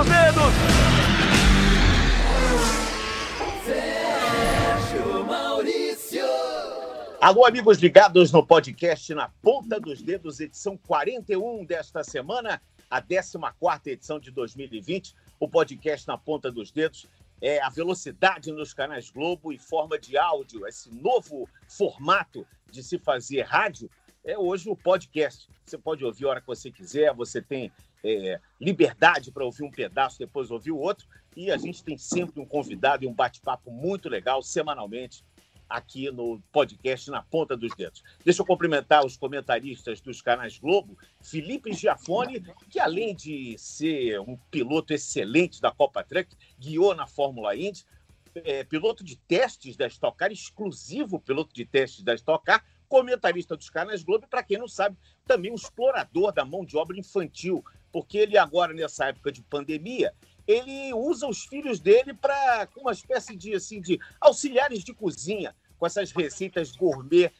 [0.00, 0.52] dos dedos.
[7.20, 13.90] Alô, amigos ligados no podcast Na Ponta dos Dedos, edição 41 desta semana, a 14
[13.90, 15.14] edição de 2020.
[15.38, 17.06] O podcast Na Ponta dos Dedos
[17.42, 22.98] é a velocidade nos canais Globo e forma de áudio, esse novo formato de se
[22.98, 23.90] fazer rádio,
[24.24, 25.48] é hoje o podcast.
[25.64, 27.72] Você pode ouvir a hora que você quiser, você tem
[28.04, 32.40] é, liberdade para ouvir um pedaço, depois ouvir o outro, e a gente tem sempre
[32.40, 35.24] um convidado e um bate-papo muito legal semanalmente
[35.68, 38.02] aqui no podcast Na Ponta dos Dedos.
[38.24, 44.36] Deixa eu cumprimentar os comentaristas dos canais Globo, Felipe Giafone, que além de ser um
[44.50, 47.84] piloto excelente da Copa Truck, guiou na Fórmula Indy,
[48.34, 53.56] é, piloto de testes da Stock Car, exclusivo piloto de testes da Stock Car, comentarista
[53.56, 57.64] dos canais Globo, para quem não sabe, também um explorador da mão de obra infantil,
[57.92, 60.12] porque ele agora, nessa época de pandemia,
[60.46, 65.86] ele usa os filhos dele para uma espécie de assim de auxiliares de cozinha com
[65.86, 67.30] essas receitas gourmet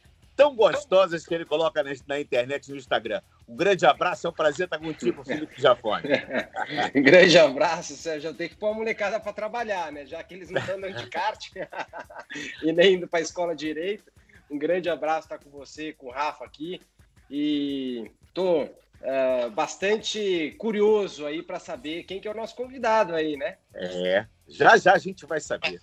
[0.41, 3.21] tão gostosas que ele coloca na, na internet no Instagram.
[3.47, 6.05] Um grande abraço, é um prazer estar contigo, Felipe Jafone.
[6.97, 8.33] um grande abraço, Sérgio.
[8.33, 10.07] Tenho que pôr a molecada para trabalhar, né?
[10.07, 11.51] Já que eles não estão andando de kart
[12.63, 14.11] e nem indo para a escola direito.
[14.51, 16.81] Um grande abraço estar com você, com o Rafa aqui.
[17.31, 18.67] E tô
[19.03, 23.57] uh, bastante curioso aí para saber quem que é o nosso convidado aí, né?
[23.75, 25.81] É, já já a gente vai saber.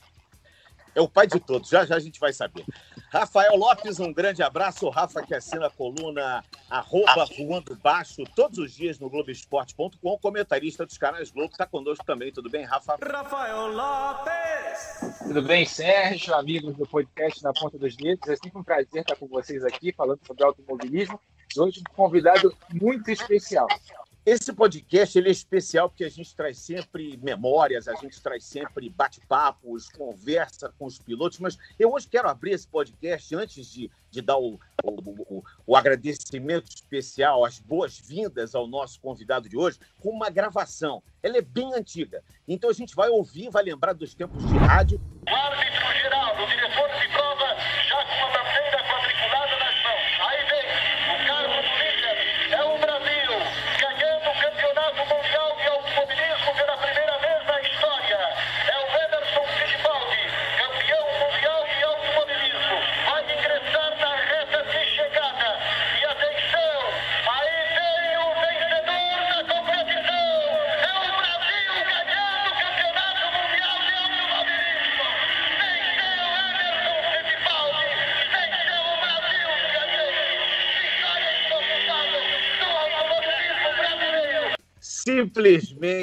[0.96, 2.66] É o pai de todos, já já a gente vai saber.
[3.12, 4.88] Rafael Lopes, um grande abraço.
[4.88, 10.86] O Rafa que assina a coluna arroba voando baixo todos os dias no Globoesporte.com, comentarista
[10.86, 12.32] dos canais Globo, está conosco também.
[12.32, 12.98] Tudo bem, Rafa?
[13.00, 15.20] Rafael Lopes!
[15.20, 18.28] Tudo bem, Sérgio, amigos do podcast Na Ponta dos Dedos.
[18.28, 21.20] É sempre um prazer estar com vocês aqui falando sobre automobilismo.
[21.58, 23.67] Hoje um convidado muito especial.
[24.27, 28.89] Esse podcast ele é especial porque a gente traz sempre memórias, a gente traz sempre
[28.89, 34.21] bate-papos, conversa com os pilotos, mas eu hoje quero abrir esse podcast antes de, de
[34.21, 40.09] dar o, o, o, o agradecimento especial, as boas-vindas ao nosso convidado de hoje, com
[40.09, 41.02] uma gravação.
[41.23, 44.99] Ela é bem antiga, então a gente vai ouvir, vai lembrar dos tempos de rádio.
[45.26, 46.27] Árbitro geral,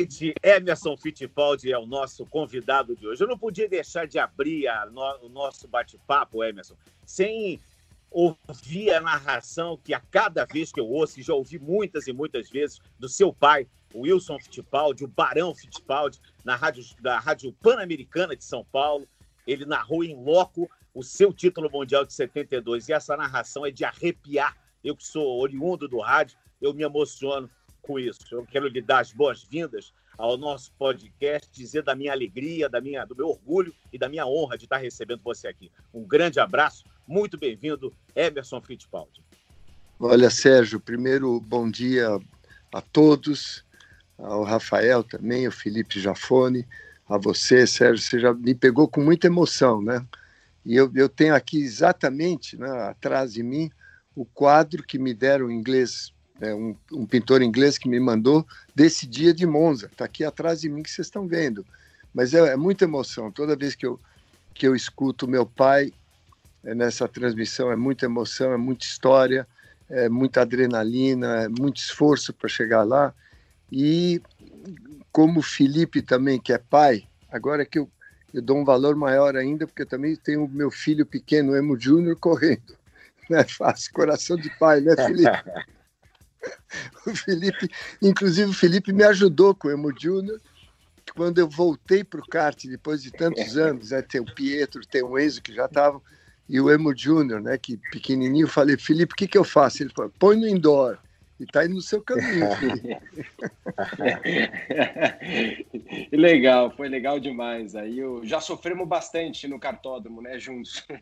[0.04, 3.22] Simplesmente Emerson Fittipaldi é o nosso convidado de hoje.
[3.22, 7.60] Eu não podia deixar de abrir no- o nosso bate-papo, Emerson, sem
[8.10, 12.12] ouvir a narração que a cada vez que eu ouço, e já ouvi muitas e
[12.12, 18.36] muitas vezes, do seu pai, Wilson Fittipaldi, o Barão Fittipaldi, na rádio, da Rádio Pan-Americana
[18.36, 19.08] de São Paulo.
[19.46, 22.88] Ele narrou em loco o seu título mundial de 72.
[22.88, 24.56] E essa narração é de arrepiar.
[24.82, 27.50] Eu que sou oriundo do rádio, eu me emociono
[27.86, 28.18] com isso.
[28.30, 33.04] Eu quero lhe dar as boas-vindas ao nosso podcast, dizer da minha alegria, da minha,
[33.04, 35.70] do meu orgulho e da minha honra de estar recebendo você aqui.
[35.92, 39.22] Um grande abraço, muito bem-vindo, Emerson Fittipaldi.
[39.98, 42.08] Olha, Sérgio, primeiro bom dia
[42.72, 43.64] a todos,
[44.18, 46.66] ao Rafael também, ao Felipe Jafone,
[47.08, 50.04] a você, Sérgio, você já me pegou com muita emoção, né?
[50.64, 53.70] E eu, eu tenho aqui exatamente, né, atrás de mim,
[54.14, 56.12] o quadro que me deram em inglês,
[56.44, 59.86] é, um, um pintor inglês que me mandou desse dia de Monza.
[59.86, 61.64] Está aqui atrás de mim que vocês estão vendo.
[62.12, 63.30] Mas é, é muita emoção.
[63.30, 63.98] Toda vez que eu,
[64.52, 65.92] que eu escuto meu pai
[66.62, 69.46] é, nessa transmissão, é muita emoção, é muita história,
[69.88, 73.14] é muita adrenalina, é muito esforço para chegar lá.
[73.70, 74.20] E
[75.10, 77.88] como o Felipe também, que é pai, agora que eu,
[78.32, 82.16] eu dou um valor maior ainda, porque também tenho o meu filho pequeno, Emo Júnior,
[82.16, 82.76] correndo.
[83.30, 85.30] Não é fácil, coração de pai, né, Felipe?
[87.06, 87.70] o Felipe,
[88.02, 90.40] inclusive o Felipe me ajudou com o Emo Júnior,
[91.14, 95.02] quando eu voltei para o kart, depois de tantos anos, né, tem o Pietro, tem
[95.02, 96.02] o Enzo, que já estavam,
[96.48, 99.82] e o Emo Júnior, né, que pequenininho, eu falei, Felipe, o que, que eu faço?
[99.82, 100.98] Ele falou, põe no indoor.
[101.38, 102.96] E tá indo no seu caminho, Felipe.
[106.16, 107.74] Legal, foi legal demais.
[107.74, 110.86] Aí eu, já sofremos bastante no cartódromo, né, juntos.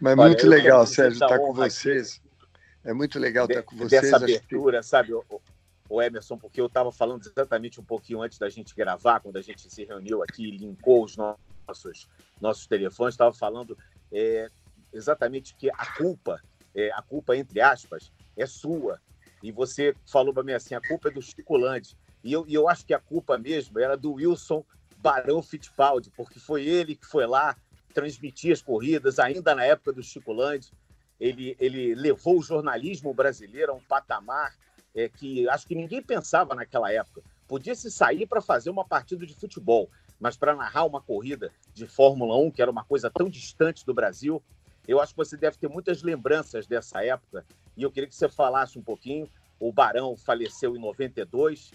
[0.00, 2.22] Mas Olha, muito legal, Sérgio, estar com honra vocês.
[2.84, 4.02] É muito legal estar com vocês.
[4.02, 5.24] Dessa Acho que- abertura, sabe, o,
[5.88, 9.42] o Emerson, porque eu estava falando exatamente um pouquinho antes da gente gravar, quando a
[9.42, 12.08] gente se reuniu aqui e linkou os nossos,
[12.40, 13.76] nossos telefones, estava falando
[14.12, 14.48] é,
[14.92, 16.40] exatamente que a culpa,
[16.74, 19.00] é, a culpa, entre aspas, é sua.
[19.42, 21.96] E você falou para mim assim, a culpa é do Chico Landi.
[22.22, 24.64] E eu, e eu acho que a culpa mesmo era do Wilson
[24.98, 27.54] Barão Fittipaldi, porque foi ele que foi lá
[27.92, 30.72] transmitir as corridas, ainda na época do Chico Landi.
[31.20, 34.54] Ele, ele levou o jornalismo brasileiro a um patamar
[34.94, 37.22] é, que acho que ninguém pensava naquela época.
[37.46, 39.90] Podia se sair para fazer uma partida de futebol,
[40.20, 43.92] mas para narrar uma corrida de Fórmula 1, que era uma coisa tão distante do
[43.92, 44.42] Brasil,
[44.86, 47.44] eu acho que você deve ter muitas lembranças dessa época.
[47.76, 49.28] E eu queria que você falasse um pouquinho.
[49.58, 51.70] O Barão faleceu em 92,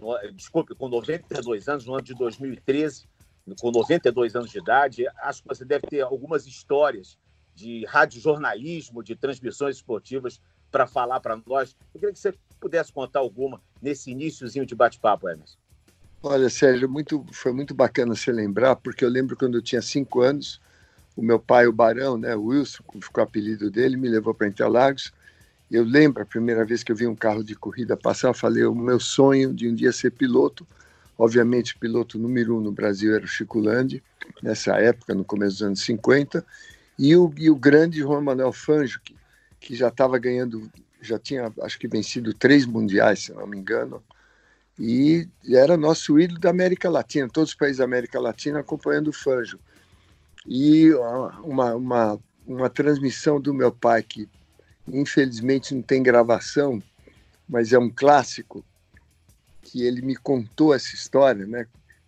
[0.00, 3.08] no, desculpe, com 92 anos, no ano de 2013,
[3.60, 5.04] com 92 anos de idade.
[5.20, 7.18] Acho que você deve ter algumas histórias
[7.54, 10.40] de radiojornalismo, de transmissões esportivas
[10.70, 11.76] para falar para nós.
[11.94, 15.56] Eu queria que você pudesse contar alguma nesse iníciozinho de bate-papo, Emerson.
[16.22, 20.20] Olha, Sérgio, muito, foi muito bacana você lembrar, porque eu lembro quando eu tinha cinco
[20.20, 20.60] anos,
[21.16, 24.32] o meu pai, o Barão, né, o Wilson, como ficou o apelido dele, me levou
[24.32, 25.12] para Interlagos.
[25.68, 28.64] Eu lembro a primeira vez que eu vi um carro de corrida passar, eu falei,
[28.64, 30.66] o meu sonho de um dia ser piloto.
[31.18, 34.02] Obviamente, piloto número um no Brasil era o Chico Landi,
[34.42, 36.44] nessa época, no começo dos anos 50,
[37.02, 39.16] e o, e o grande Juan Manuel Fangio, que,
[39.58, 40.70] que já estava ganhando,
[41.00, 44.00] já tinha, acho que vencido três mundiais, se não me engano,
[44.78, 49.12] e era nosso ídolo da América Latina, todos os países da América Latina acompanhando o
[49.12, 49.58] Fangio.
[50.46, 50.94] E
[51.44, 54.28] uma, uma, uma transmissão do meu pai, que
[54.86, 56.80] infelizmente não tem gravação,
[57.48, 58.64] mas é um clássico,
[59.60, 61.66] que ele me contou essa história, né?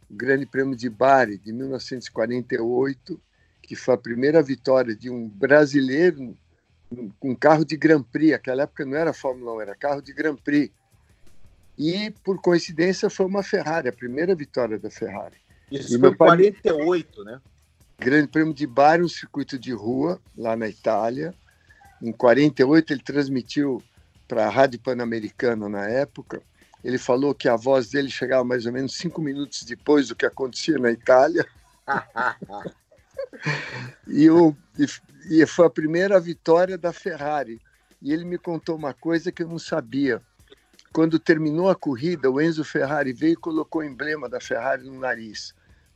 [0.08, 3.20] O Grande Prêmio de Bari, de 1948,
[3.66, 6.36] que foi a primeira vitória de um brasileiro
[7.18, 8.34] com carro de Grand Prix.
[8.34, 10.72] Aquela época não era Fórmula 1, era carro de Grand Prix.
[11.76, 15.36] E, por coincidência, foi uma Ferrari, a primeira vitória da Ferrari.
[15.70, 17.40] Isso e foi em 48, né?
[17.98, 21.34] Grande Prêmio de Bari, um circuito de rua, lá na Itália.
[22.02, 23.82] Em 48, ele transmitiu
[24.28, 26.42] para a Rádio Pan-Americana na época.
[26.84, 30.26] Ele falou que a voz dele chegava mais ou menos cinco minutos depois do que
[30.26, 31.46] acontecia na Itália.
[34.06, 34.56] e, o,
[35.30, 37.60] e, foi a primeira vitória da Ferrari.
[38.00, 40.20] E ele me contou uma coisa que eu não sabia.
[40.92, 44.98] Quando terminou a corrida, o Enzo Ferrari veio e colocou o emblema da Ferrari no
[44.98, 45.54] nariz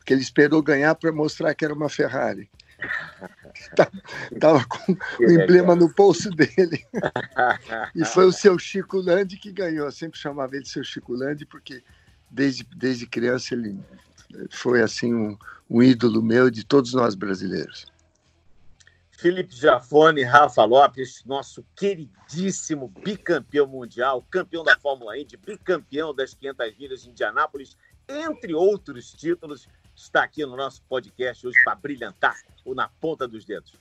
[0.08, 2.50] que ele esperou ganhar para mostrar que era uma Ferrari.
[4.32, 6.82] Estava com o emblema no bolso dele.
[7.94, 9.84] e foi o seu Chico Landi que ganhou.
[9.84, 11.84] Eu sempre chamava ele de seu Chico Landi, porque
[12.30, 13.78] desde, desde criança ele
[14.50, 15.36] foi assim um,
[15.68, 17.86] um ídolo meu de todos nós brasileiros.
[19.10, 26.78] Felipe Jafone, Rafa Lopes, nosso queridíssimo bicampeão mundial, campeão da Fórmula Indy, bicampeão das 500
[26.78, 27.76] milhas de Indianápolis,
[28.08, 33.44] entre outros títulos está aqui no nosso podcast hoje para brilhantar o Na Ponta dos
[33.44, 33.72] Dedos.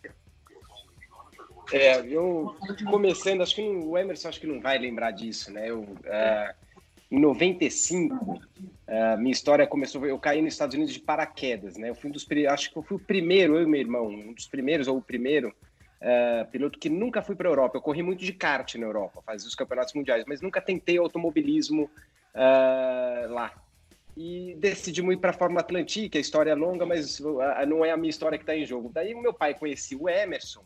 [1.71, 2.55] É, eu
[2.89, 5.69] começando, acho que o Emerson acho que não vai lembrar disso, né?
[5.69, 6.55] Eu, uh,
[7.09, 11.89] em 95, uh, minha história começou, eu caí nos Estados Unidos de paraquedas, né?
[11.89, 14.33] Eu fui um dos, acho que eu fui o primeiro, eu e meu irmão, um
[14.33, 15.49] dos primeiros ou o primeiro
[16.01, 17.77] uh, piloto que nunca fui para a Europa.
[17.77, 21.89] Eu corri muito de kart na Europa, fazia os campeonatos mundiais, mas nunca tentei automobilismo
[23.29, 23.51] lá
[24.17, 27.19] e decidimos ir para a Fórmula Atlantique, a história é longa, mas
[27.67, 28.89] não é a minha história que está em jogo.
[28.91, 30.63] Daí o meu pai conhecia o Emerson,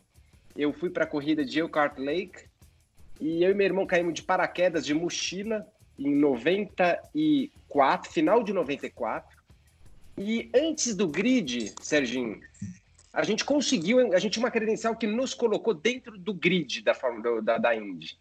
[0.56, 2.46] eu fui para a corrida de Elkhart Lake,
[3.20, 5.66] e eu e meu irmão caímos de paraquedas de mochila
[6.06, 9.42] em 94, final de 94,
[10.18, 12.40] e antes do grid, Serginho,
[13.12, 16.92] a gente conseguiu, a gente tinha uma credencial que nos colocou dentro do grid da,
[17.42, 18.18] da, da Indy.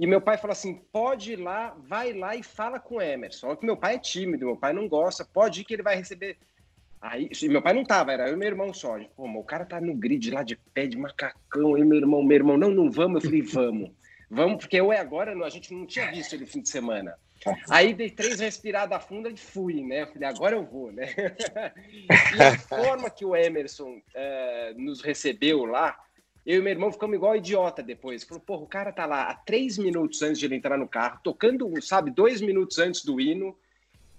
[0.00, 3.48] E meu pai falou assim: pode ir lá, vai lá e fala com o Emerson.
[3.48, 5.96] Olha que meu pai é tímido, meu pai não gosta, pode ir que ele vai
[5.96, 6.36] receber.
[7.00, 8.98] Aí, meu pai não tava, era eu e meu irmão só.
[9.16, 12.36] Pô, o cara tá no grid lá de pé de macacão, e meu irmão, meu
[12.36, 13.22] irmão, não, não vamos.
[13.22, 13.90] Eu falei, vamos.
[14.30, 17.16] Vamos, porque eu é agora, a gente não tinha visto ele fim de semana.
[17.70, 20.02] Aí dei três respiradas fundas e fui, né?
[20.02, 21.06] Eu falei, agora eu vou, né?
[22.36, 25.96] e a forma que o Emerson uh, nos recebeu lá,
[26.44, 28.24] eu e meu irmão ficamos igual idiota depois.
[28.24, 31.20] Falou, porra, o cara tá lá há três minutos antes de ele entrar no carro,
[31.22, 33.56] tocando, sabe, dois minutos antes do hino.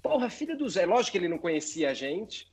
[0.02, 2.48] Porra, filho do Zé, lógico que ele não conhecia a gente.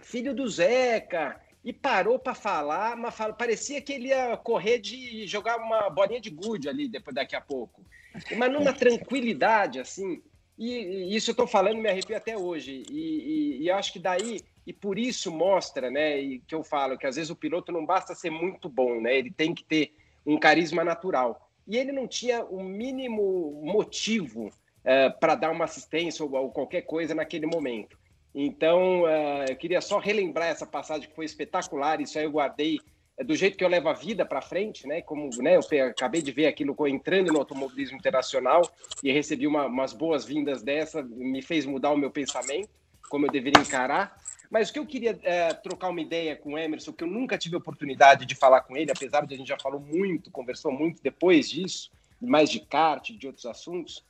[0.00, 1.40] Filho do Zeca.
[1.64, 6.30] E parou para falar, mas parecia que ele ia correr de jogar uma bolinha de
[6.30, 7.84] gude ali depois daqui a pouco.
[8.36, 10.22] Mas numa tranquilidade, assim.
[10.58, 12.82] E, e isso eu tô falando, me arrepio até hoje.
[12.90, 16.96] E, e, e acho que daí e por isso mostra, né, e que eu falo
[16.96, 19.92] que às vezes o piloto não basta ser muito bom, né, ele tem que ter
[20.24, 21.50] um carisma natural.
[21.66, 26.82] E ele não tinha o mínimo motivo uh, para dar uma assistência ou, ou, qualquer
[26.82, 27.98] coisa naquele momento.
[28.34, 32.00] Então, uh, eu queria só relembrar essa passagem que foi espetacular.
[32.00, 32.78] Isso aí eu guardei
[33.18, 35.02] é, do jeito que eu levo a vida para frente, né?
[35.02, 38.62] Como né, eu acabei de ver aquilo entrando no automobilismo internacional
[39.02, 42.70] e recebi uma, umas boas-vindas dessa, me fez mudar o meu pensamento,
[43.08, 44.16] como eu deveria encarar.
[44.50, 47.36] Mas o que eu queria é, trocar uma ideia com o Emerson, que eu nunca
[47.36, 51.02] tive oportunidade de falar com ele, apesar de a gente já falou muito, conversou muito
[51.02, 54.04] depois disso, mais de kart, de outros assuntos,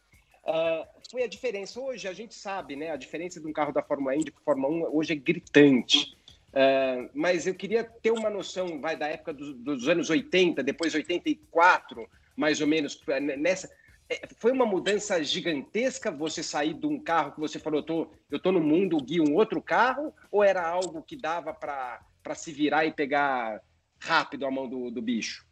[0.45, 1.81] uh, foi a diferença.
[1.81, 2.91] Hoje a gente sabe, né?
[2.91, 6.17] A diferença de um carro da Fórmula Indy para Fórmula 1 hoje é gritante.
[6.49, 10.95] Uh, mas eu queria ter uma noção, vai da época do, dos anos 80, depois
[10.95, 13.01] 84, mais ou menos,
[13.39, 13.71] nessa
[14.11, 18.41] é, foi uma mudança gigantesca você sair de um carro que você falou, tô, eu
[18.41, 22.85] tô no mundo, guio um outro carro, ou era algo que dava para se virar
[22.85, 23.63] e pegar
[24.01, 25.47] rápido a mão do, do bicho?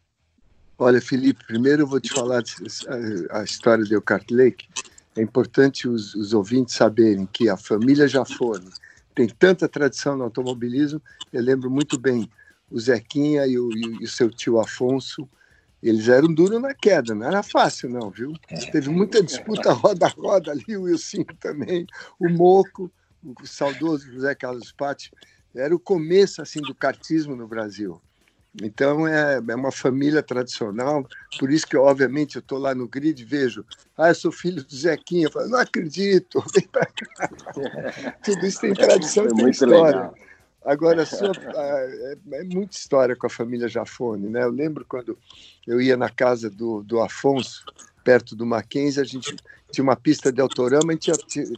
[0.81, 4.65] Olha, Felipe, primeiro eu vou te falar a, a história do Eucart Lake.
[5.13, 8.69] É importante os, os ouvintes saberem que a família Jafone
[9.13, 11.01] tem tanta tradição no automobilismo.
[11.33, 12.31] Eu lembro muito bem
[12.71, 15.27] o Zequinha e o, e o seu tio Afonso,
[15.83, 18.33] eles eram duros na queda, não era fácil, não, viu?
[18.47, 18.55] É.
[18.71, 21.85] Teve muita disputa roda a roda ali, o Wilson também,
[22.17, 22.89] o Moco,
[23.21, 25.11] o saudoso José Carlos Patti.
[25.53, 28.01] Era o começo assim do cartismo no Brasil.
[28.61, 31.07] Então é, é uma família tradicional,
[31.39, 33.63] por isso que, obviamente, eu estou lá no grid e vejo,
[33.97, 37.29] ah, eu sou filho do Zequinha, eu falo, não acredito, vem para cá.
[38.23, 39.97] Tudo isso tem tradição e tem história.
[39.97, 40.15] Legal.
[40.65, 44.43] Agora, sua, é, é, muita história com a família Jafone, né?
[44.43, 45.17] Eu lembro quando
[45.65, 47.63] eu ia na casa do, do Afonso,
[48.03, 49.35] perto do Mackenzie, a gente
[49.71, 51.11] tinha uma pista de autorama, a gente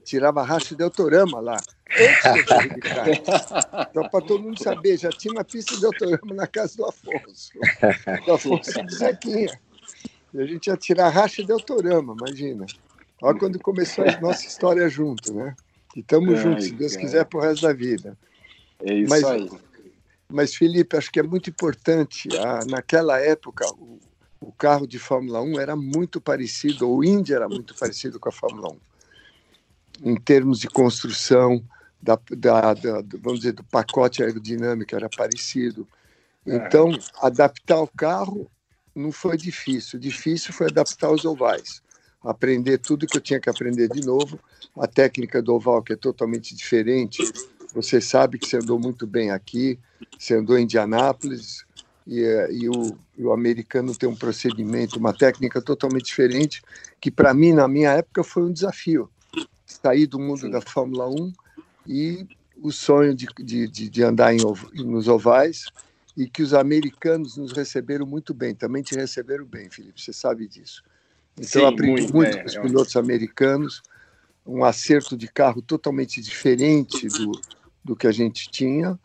[0.03, 1.57] tirava racha de autorama lá.
[3.89, 7.51] Então, para todo mundo saber, já tinha uma pista de autorama na casa do Afonso.
[8.25, 9.59] Do Afonso do Zequinha.
[10.33, 12.65] E a gente ia tirar racha de autorama, imagina.
[13.21, 15.53] Olha quando começou a nossa história junto, né?
[15.95, 18.17] E estamos juntos, se Deus quiser, para o resto da vida.
[18.83, 19.49] É isso mas, aí.
[20.29, 22.29] Mas, Felipe, acho que é muito importante.
[22.37, 23.99] Ah, naquela época, o,
[24.41, 28.31] o, carro de Fórmula 1 era muito parecido, o Indy era muito parecido com a
[28.31, 28.73] Fórmula
[30.03, 31.63] 1, em termos de construção,
[32.01, 35.87] da, da, da vamos dizer, do pacote aerodinâmico era parecido.
[36.45, 36.55] É.
[36.55, 38.49] Então, adaptar o carro
[38.95, 39.99] não foi difícil.
[39.99, 41.81] Difícil foi adaptar os ovais.
[42.23, 44.39] Aprender tudo que eu tinha que aprender de novo.
[44.75, 47.23] A técnica do oval, que é totalmente diferente
[47.73, 49.79] você sabe que você andou muito bem aqui,
[50.17, 51.65] você andou em Indianápolis,
[52.05, 56.61] e, eh, e, o, e, o, americano tem um procedimento, uma técnica totalmente diferente,
[56.99, 59.09] que para mim, na minha época, foi um desafio.
[59.65, 60.49] Sair do mundo Sim.
[60.49, 61.33] da Fórmula 1
[61.87, 62.27] e
[62.61, 64.39] o sonho de, de, de andar em,
[64.83, 65.65] nos ovais,
[66.15, 70.47] e que os americanos nos receberam muito bem, também te receberam bem, Felipe, você sabe
[70.47, 70.83] disso.
[71.35, 73.81] Então, Sim, eu aprendi muito, muito com os pilotos americanos,
[74.45, 77.31] um acerto de carro totalmente diferente do,
[77.83, 78.99] do que a gente tinha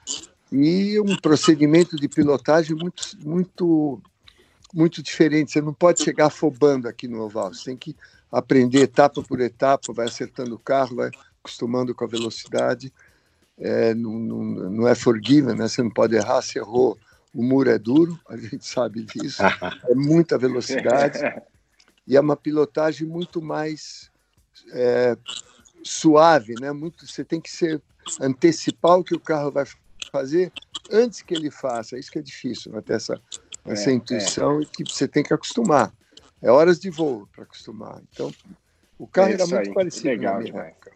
[0.65, 4.01] e um procedimento de pilotagem muito, muito,
[4.73, 5.53] muito diferente.
[5.53, 7.97] Você não pode chegar afobando aqui no oval, você tem que
[8.31, 11.11] aprender etapa por etapa, vai acertando o carro, vai
[11.41, 12.93] acostumando com a velocidade.
[13.59, 15.67] É, não, não, não é forgiven, né?
[15.67, 16.99] você não pode errar, se errou,
[17.35, 21.19] o muro é duro, a gente sabe disso, é muita velocidade
[22.07, 24.11] e é uma pilotagem muito mais
[24.73, 25.17] é,
[25.83, 26.73] suave, né?
[26.73, 27.83] Muito, você tem que ser
[28.21, 29.67] antecipar o que o carro vai
[30.17, 30.53] fazer
[30.91, 31.99] antes que ele faça.
[31.99, 32.81] Isso que é difícil, né?
[32.81, 33.21] ter essa,
[33.65, 34.65] essa é, intuição é.
[34.65, 35.93] que você tem que acostumar.
[36.43, 38.01] É horas de voo para acostumar.
[38.13, 38.33] Então,
[38.99, 39.75] o carro é era muito aí.
[39.75, 40.93] parecido Legal, na época.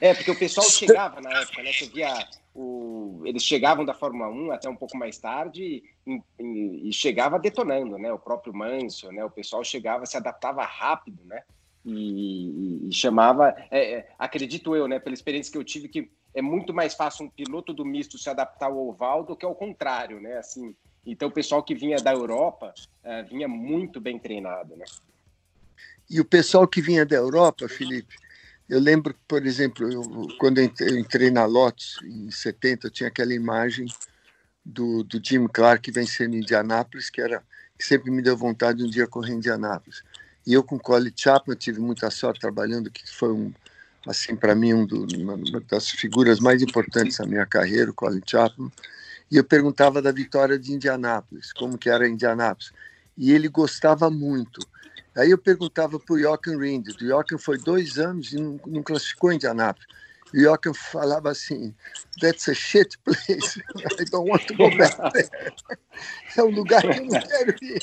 [0.00, 1.72] É, porque o pessoal chegava na época, né?
[1.72, 3.22] Você via o...
[3.24, 7.98] eles chegavam da Fórmula 1 até um pouco mais tarde e, e, e chegava detonando,
[7.98, 8.12] né?
[8.12, 9.24] O próprio Mansell, né?
[9.24, 11.42] O pessoal chegava, se adaptava rápido, né?
[11.84, 16.42] E, e, chamava, é, é, acredito eu, né, pela experiência que eu tive, que é
[16.42, 20.20] muito mais fácil um piloto do misto se adaptar ao oval do que ao contrário,
[20.20, 20.38] né?
[20.38, 20.72] Assim,
[21.04, 22.72] então o pessoal que vinha da Europa
[23.04, 24.84] uh, vinha muito bem treinado, né?
[26.08, 28.14] E o pessoal que vinha da Europa, Felipe,
[28.68, 33.34] eu lembro, por exemplo, eu, quando eu entrei na Lotus em 70, eu tinha aquela
[33.34, 33.86] imagem
[34.64, 37.42] do, do Jim Clark vencendo Indianápolis, que era
[37.76, 40.04] que sempre me deu vontade de um dia correr em Indianápolis.
[40.46, 43.52] E eu com Colin Chapman tive muita sorte trabalhando, que foi um,
[44.06, 45.36] assim para mim um do, uma
[45.68, 48.70] das figuras mais importantes da minha carreira, o Colin Chapman.
[49.30, 52.72] E eu perguntava da vitória de Indianápolis, como que era Indianápolis.
[53.16, 54.60] E ele gostava muito.
[55.16, 57.04] Aí eu perguntava para o Jochen Rindt.
[57.04, 59.86] O Jochen foi dois anos e não, não classificou Indianápolis.
[60.32, 61.74] O Jochen falava assim,
[62.20, 63.60] that's a shit place,
[63.98, 65.28] I don't want to go back there.
[66.36, 67.82] É um lugar que eu não quero ir.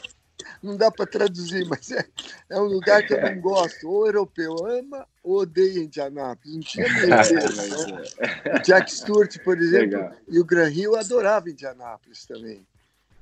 [0.62, 2.06] Não dá para traduzir, mas é,
[2.50, 3.90] é um lugar que eu não gosto.
[3.90, 6.54] Ou europeu ama ou odeia Indianápolis.
[6.54, 8.60] Não tinha É, né?
[8.60, 10.14] O Jack Stewart, por exemplo, Legal.
[10.28, 12.66] e o Gran Hill adorava Indianápolis também.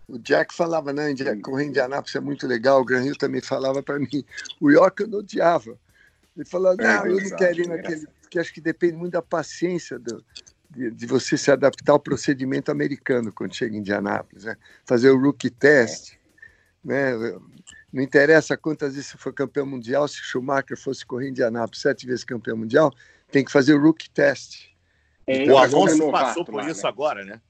[0.08, 1.04] O Jack falava, não,
[1.42, 2.82] correr em Indianápolis é muito legal.
[2.82, 4.24] O Gran Hill também falava para mim.
[4.60, 5.78] O York eu não odiava.
[6.36, 8.08] Ele falou, não, eu não quero ir é naquele...
[8.22, 10.24] Porque acho que depende muito da paciência do,
[10.70, 14.44] de, de você se adaptar ao procedimento americano quando chega em Indianápolis.
[14.46, 14.58] Né?
[14.86, 16.16] Fazer o rookie test.
[16.84, 17.12] Né?
[17.92, 22.06] Não interessa quantas vezes você for campeão mundial, se Schumacher fosse correr em Indianápolis sete
[22.06, 22.94] vezes campeão mundial,
[23.32, 24.70] tem que fazer o rookie test.
[25.26, 26.90] É, O é um Afonso passou por lá, isso né?
[26.90, 27.42] agora, né?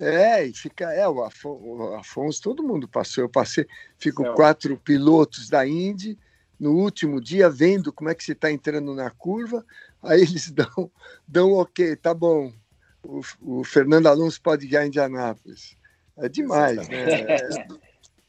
[0.00, 0.92] É, e fica.
[0.92, 3.22] É, o Afon- o Afonso, todo mundo passou.
[3.22, 4.34] Eu passei, ficam Não.
[4.34, 6.18] quatro pilotos da Indy
[6.58, 9.64] no último dia vendo como é que você está entrando na curva.
[10.02, 10.90] Aí eles dão,
[11.28, 12.52] dão ok, tá bom.
[13.04, 15.76] O, o Fernando Alonso pode ganhar em Indianápolis.
[16.16, 17.06] É demais, né?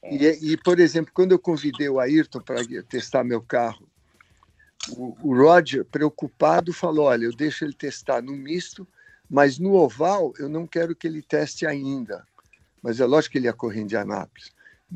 [0.04, 3.88] E, e, por exemplo, quando eu convidei o Ayrton para testar meu carro,
[4.90, 8.88] o, o Roger, preocupado, falou: Olha, eu deixo ele testar no misto,
[9.30, 12.26] mas no oval eu não quero que ele teste ainda.
[12.82, 14.52] Mas é lógico que ele ia correr em Indianápolis.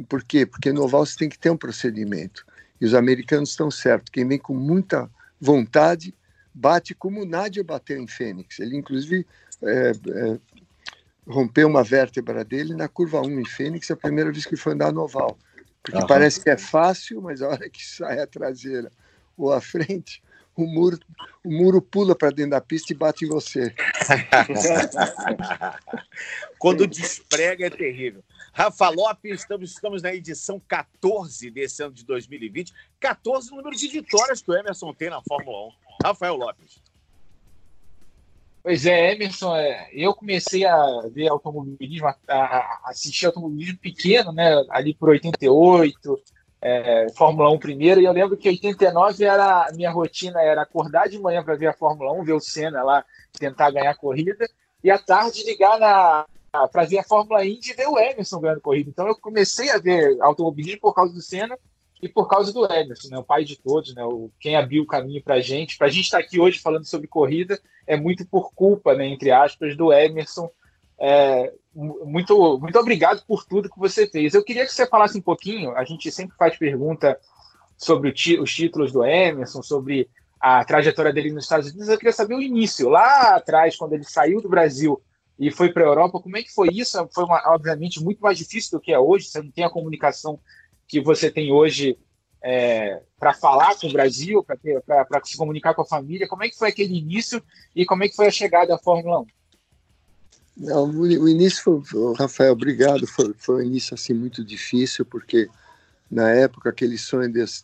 [0.09, 0.45] Por quê?
[0.45, 2.45] Porque no oval você tem que ter um procedimento.
[2.79, 4.11] E os americanos estão certos.
[4.11, 5.09] Quem vem com muita
[5.39, 6.13] vontade
[6.53, 8.59] bate como o Nádia bateu em Fênix.
[8.59, 9.25] Ele, inclusive,
[9.61, 10.39] é, é,
[11.27, 14.91] rompeu uma vértebra dele na curva 1 em Fênix, a primeira vez que foi andar
[14.91, 15.37] no oval.
[15.83, 16.07] Porque Aham.
[16.07, 18.91] parece que é fácil, mas a hora que sai a traseira
[19.37, 20.23] ou a frente,
[20.55, 20.97] o muro,
[21.43, 23.75] o muro pula para dentro da pista e bate em você.
[26.57, 28.23] Quando desprega é terrível.
[28.51, 32.73] Rafa Lopes, estamos, estamos na edição 14 desse ano de 2020.
[32.99, 35.71] 14 o número de vitórias que o Emerson tem na Fórmula 1.
[36.03, 36.81] Rafael Lopes.
[38.67, 44.93] Pois é, Emerson, é, eu comecei a ver automobilismo, a, assistir automobilismo pequeno, né, ali
[44.93, 46.21] por 88,
[46.61, 51.07] é, Fórmula 1 primeiro, e eu lembro que 89 era a minha rotina era acordar
[51.07, 53.05] de manhã para ver a Fórmula 1, ver o Senna lá
[53.39, 54.45] tentar ganhar a corrida,
[54.83, 56.25] e à tarde ligar na
[56.69, 58.89] para ver a Fórmula Indy e ver o Emerson ganhando corrida.
[58.89, 61.57] Então eu comecei a ver automobilismo por causa do Senna
[62.01, 64.87] e por causa do Emerson, né, o pai de todos, né, o, quem abriu o
[64.87, 65.77] caminho para a gente.
[65.77, 69.31] Para a gente estar aqui hoje falando sobre corrida é muito por culpa, né, entre
[69.31, 70.49] aspas, do Emerson.
[70.99, 74.33] É, muito, muito obrigado por tudo que você fez.
[74.33, 75.75] Eu queria que você falasse um pouquinho.
[75.75, 77.19] A gente sempre faz pergunta
[77.77, 81.89] sobre ti, os títulos do Emerson, sobre a trajetória dele nos Estados Unidos.
[81.89, 85.01] Eu queria saber o início, lá atrás, quando ele saiu do Brasil
[85.39, 86.19] e foi para a Europa.
[86.19, 86.97] Como é que foi isso?
[87.13, 89.27] Foi, uma, obviamente, muito mais difícil do que é hoje.
[89.27, 90.39] Você não tem a comunicação
[90.87, 91.97] que você tem hoje
[92.41, 96.27] é, para falar com o Brasil, para se comunicar com a família.
[96.27, 97.43] Como é que foi aquele início
[97.75, 99.25] e como é que foi a chegada à Fórmula 1?
[100.57, 103.05] Não, o início foi, Rafael, obrigado.
[103.05, 105.47] Foi, foi um início assim muito difícil porque
[106.09, 107.63] na época aquele sonho desse,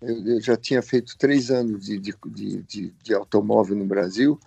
[0.00, 4.38] eu, já tinha feito três anos de, de, de, de, automóvel no Brasil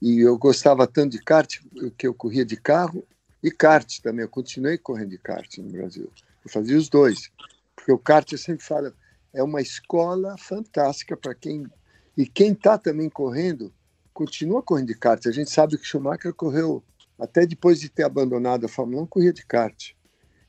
[0.00, 1.58] e eu gostava tanto de kart
[1.98, 3.04] que eu corria de carro
[3.42, 4.22] e kart também.
[4.22, 6.10] Eu continuei correndo de kart no Brasil.
[6.44, 7.30] Eu fazia os dois,
[7.74, 8.92] porque o kart eu sempre falo
[9.32, 11.66] é uma escola fantástica para quem
[12.16, 13.72] e quem está também correndo
[14.12, 15.24] continua correndo de kart.
[15.26, 16.82] A gente sabe que Schumacher correu
[17.18, 19.92] até depois de ter abandonado a Fórmula 1, corria de kart.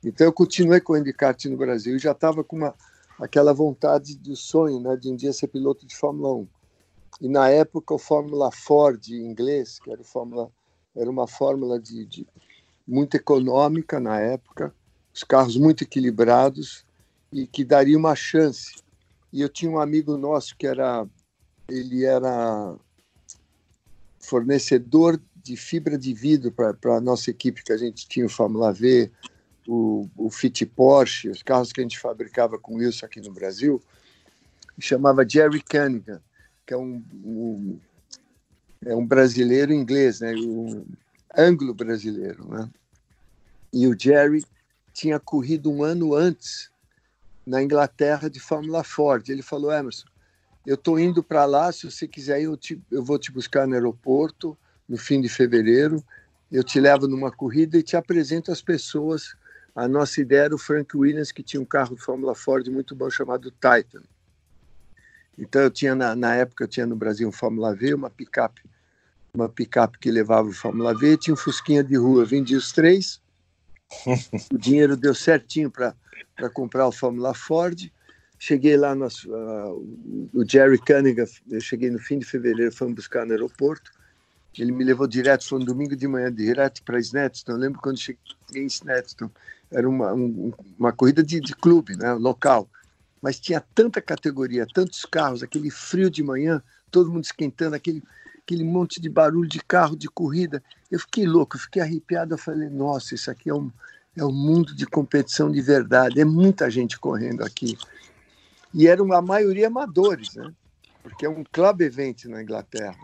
[0.04, 2.76] Então eu continuei correndo de kart no Brasil e já estava com uma,
[3.20, 6.48] aquela vontade do sonho né, de um dia ser piloto de Fórmula 1.
[7.22, 10.50] E na época o Fórmula Ford em inglês, que era, Fórmula,
[10.96, 12.28] era uma fórmula de, de,
[12.88, 14.74] muito econômica na época,
[15.14, 16.86] os carros muito equilibrados
[17.32, 18.76] e que daria uma chance.
[19.32, 21.08] E eu tinha um amigo nosso que era
[21.70, 22.76] ele era
[24.20, 28.72] fornecedor de fibra de vidro para a nossa equipe, que a gente tinha o Fórmula
[28.72, 29.10] V,
[29.68, 33.82] o, o Fit Porsche, os carros que a gente fabricava com isso aqui no Brasil,
[34.80, 36.22] chamava Jerry Cunningham,
[36.66, 37.80] que é um, um,
[38.86, 40.34] é um brasileiro inglês, né?
[40.36, 40.86] um
[41.36, 42.48] anglo-brasileiro.
[42.48, 42.70] Né?
[43.74, 44.44] E o Jerry
[44.94, 46.70] tinha corrido um ano antes
[47.46, 49.28] na Inglaterra de Fórmula Ford.
[49.30, 50.06] Ele falou, Emerson,
[50.66, 53.74] eu estou indo para lá, se você quiser, eu, te, eu vou te buscar no
[53.74, 56.04] aeroporto, no fim de fevereiro,
[56.52, 59.36] eu te levo numa corrida e te apresento as pessoas.
[59.76, 62.94] A nossa ideia era o Frank Williams, que tinha um carro de Fórmula Ford muito
[62.94, 64.04] bom chamado Titan.
[65.38, 68.62] Então eu tinha na, na época eu tinha no Brasil um Fórmula V, uma picape,
[69.34, 73.22] uma picape que levava o Fórmula V, tinha um Fusquinha de rua, vendi os três.
[74.52, 75.96] O dinheiro deu certinho para
[76.54, 77.92] comprar o Fórmula Ford.
[78.40, 83.26] Cheguei lá no uh, o Jerry Cunningham, eu cheguei no fim de fevereiro, fomos buscar
[83.26, 83.92] no aeroporto.
[84.58, 87.52] Ele me levou direto, foi um domingo de manhã, direto para Snetton.
[87.52, 88.20] Eu lembro quando cheguei
[88.56, 89.30] em Snetton,
[89.72, 92.68] era uma, um, uma corrida de, de clube, né, local.
[93.22, 98.04] Mas tinha tanta categoria, tantos carros, aquele frio de manhã, todo mundo esquentando, aquele,
[98.52, 100.62] aquele monte de barulho de carro, de corrida.
[100.92, 102.34] Eu fiquei louco, eu fiquei arrepiado.
[102.34, 103.72] Eu falei, nossa, isso aqui é um,
[104.16, 106.20] é um mundo de competição de verdade.
[106.20, 107.78] É muita gente correndo aqui.
[108.74, 110.52] E eram a maioria amadores, né?
[111.02, 112.98] Porque é um club event na Inglaterra.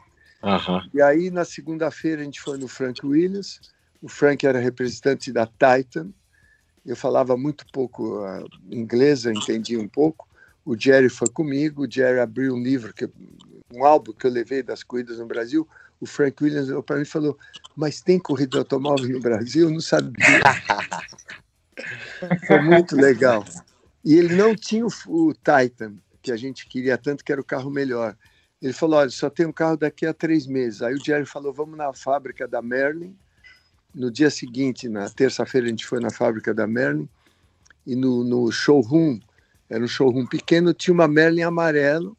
[0.43, 0.89] Uhum.
[0.93, 3.61] E aí, na segunda-feira, a gente foi no Frank Williams.
[4.01, 6.09] O Frank era representante da Titan.
[6.85, 10.27] Eu falava muito pouco uh, inglês, eu entendia um pouco.
[10.63, 11.85] O Jerry foi comigo.
[11.85, 13.09] O Jerry abriu um livro, que,
[13.73, 15.67] um álbum que eu levei das corridas no Brasil.
[15.99, 17.37] O Frank Williams para mim e falou:
[17.75, 19.67] Mas tem corrida automóvel no Brasil?
[19.67, 20.41] Eu não sabia.
[22.47, 23.43] foi muito legal.
[24.03, 27.45] E ele não tinha o, o Titan, que a gente queria tanto, que era o
[27.45, 28.15] carro melhor.
[28.61, 30.81] Ele falou: olha, só tem um carro daqui a três meses.
[30.81, 33.15] Aí o Jerry falou: vamos na fábrica da Merlin.
[33.93, 37.09] No dia seguinte, na terça-feira, a gente foi na fábrica da Merlin.
[37.85, 39.19] E no, no showroom,
[39.69, 42.15] era um showroom pequeno, tinha uma Merlin amarelo.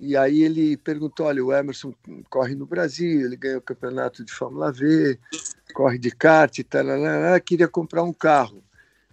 [0.00, 1.92] E aí ele perguntou: olha, o Emerson
[2.30, 5.18] corre no Brasil, ele ganhou o campeonato de Fórmula V,
[5.74, 6.56] corre de kart
[7.44, 8.62] queria comprar um carro.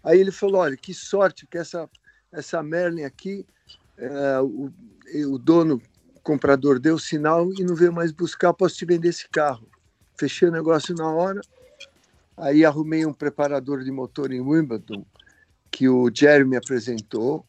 [0.04, 1.90] Aí ele falou: olha, que sorte que essa,
[2.32, 3.46] essa Merlin aqui,
[3.98, 4.72] é, o,
[5.32, 5.82] o dono
[6.22, 9.68] comprador deu sinal e não veio mais buscar, posso te vender esse carro.
[10.18, 11.42] Fechei o negócio na hora,
[12.38, 15.06] aí arrumei um preparador de motor em Wimbledon,
[15.70, 17.46] que o Jerry me apresentou,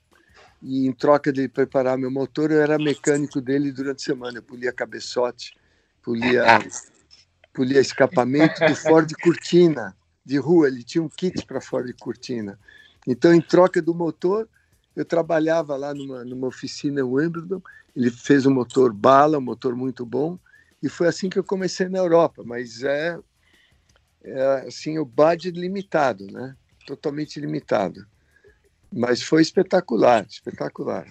[0.62, 4.38] e em troca de preparar meu motor, eu era mecânico dele durante a semana.
[4.38, 5.55] Eu polia cabeçote,
[6.03, 6.45] polia,
[7.53, 10.69] polia escapamento do Ford Cortina, de rua.
[10.69, 12.59] Ele tinha um kit para Ford Cortina.
[13.07, 14.49] Então, em troca do motor,
[14.95, 17.62] eu trabalhava lá numa, numa oficina em Wimbledon
[17.97, 20.38] ele fez um motor bala, um motor muito bom,
[20.83, 22.42] e foi assim que eu comecei na Europa.
[22.45, 23.19] Mas é,
[24.23, 26.55] é assim o budget limitado, né?
[26.87, 28.07] Totalmente limitado.
[28.92, 31.07] Mas foi espetacular, espetacular.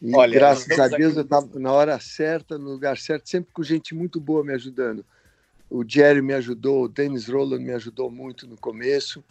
[0.00, 1.20] E Olha, graças a Deus aqui...
[1.20, 5.04] eu estava na hora certa, no lugar certo, sempre com gente muito boa me ajudando.
[5.68, 9.22] O Jerry me ajudou, o Dennis Rowland me ajudou muito no começo.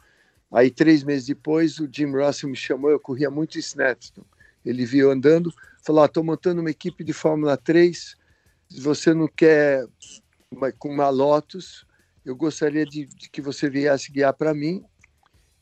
[0.52, 4.24] Aí, três meses depois, o Jim Russell me chamou, eu corria muito em Snapston.
[4.66, 8.16] Ele viu andando, falou: estou montando uma equipe de Fórmula 3.
[8.70, 9.86] Se você não quer
[10.52, 11.86] uma, com uma Lotus,
[12.26, 14.84] eu gostaria de, de que você viesse guiar para mim.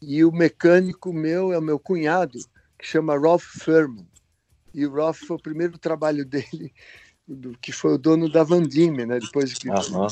[0.01, 2.39] E o mecânico meu é o meu cunhado,
[2.77, 4.07] que chama Ralph Furman.
[4.73, 6.73] E o Ralph foi o primeiro trabalho dele,
[7.27, 9.19] do, que foi o dono da Vandime, né?
[9.19, 9.69] Depois que.
[9.69, 10.07] Uhum.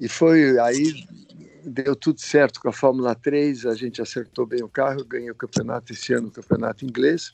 [0.00, 1.06] E foi aí
[1.64, 5.34] deu tudo certo com a Fórmula 3, a gente acertou bem o carro, ganhei o
[5.34, 7.32] campeonato esse ano, o campeonato inglês.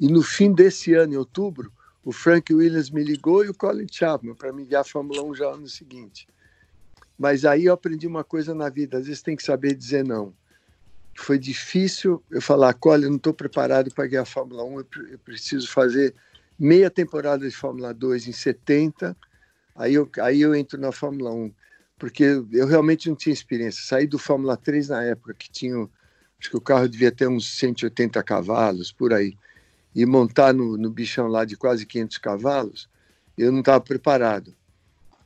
[0.00, 1.72] E no fim desse ano, em outubro,
[2.04, 5.34] o Frank Williams me ligou e o Colin Chapman para me guiar a Fórmula 1
[5.34, 6.26] já no seguinte.
[7.18, 10.32] Mas aí eu aprendi uma coisa na vida: às vezes tem que saber dizer não.
[11.18, 14.78] Foi difícil eu falar, Colin, eu não estou preparado para guiar a Fórmula 1,
[15.10, 16.14] eu preciso fazer
[16.58, 19.16] meia temporada de Fórmula 2 em 70,
[19.74, 21.52] aí eu, aí eu entro na Fórmula 1.
[21.98, 23.82] Porque eu realmente não tinha experiência.
[23.84, 25.76] Saí do Fórmula 3 na época, que tinha,
[26.38, 29.36] acho que o carro devia ter uns 180 cavalos, por aí
[29.94, 32.88] e montar no, no bichão lá de quase 500 cavalos,
[33.36, 34.54] eu não estava preparado.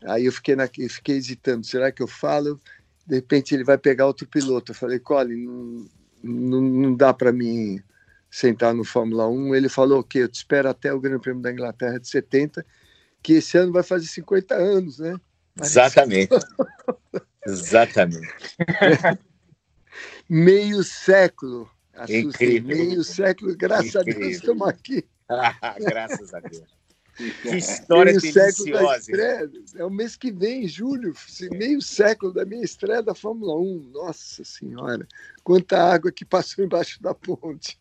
[0.04, 2.58] Aí eu fiquei, na, eu fiquei hesitando, será que eu falo?
[3.06, 4.72] De repente ele vai pegar outro piloto.
[4.72, 5.88] Eu falei, Colin, não,
[6.22, 7.80] não, não dá para mim
[8.30, 9.54] sentar no Fórmula 1.
[9.54, 12.64] Ele falou, ok, eu te espero até o Grande Prêmio da Inglaterra de 70,
[13.22, 15.16] que esse ano vai fazer 50 anos, né?
[15.60, 16.30] Exatamente.
[17.46, 18.28] Exatamente.
[20.28, 21.68] Meio século
[22.08, 22.76] Incrível.
[22.76, 24.22] Meio século, graças Incrível.
[24.22, 25.04] a Deus, estamos aqui.
[25.80, 26.62] graças a Deus.
[27.42, 29.12] Que história deliciosa.
[29.76, 31.12] É o mês que vem, julho,
[31.52, 33.90] meio século da minha estreia da Fórmula 1.
[33.92, 35.06] Nossa Senhora,
[35.44, 37.78] quanta água que passou embaixo da ponte.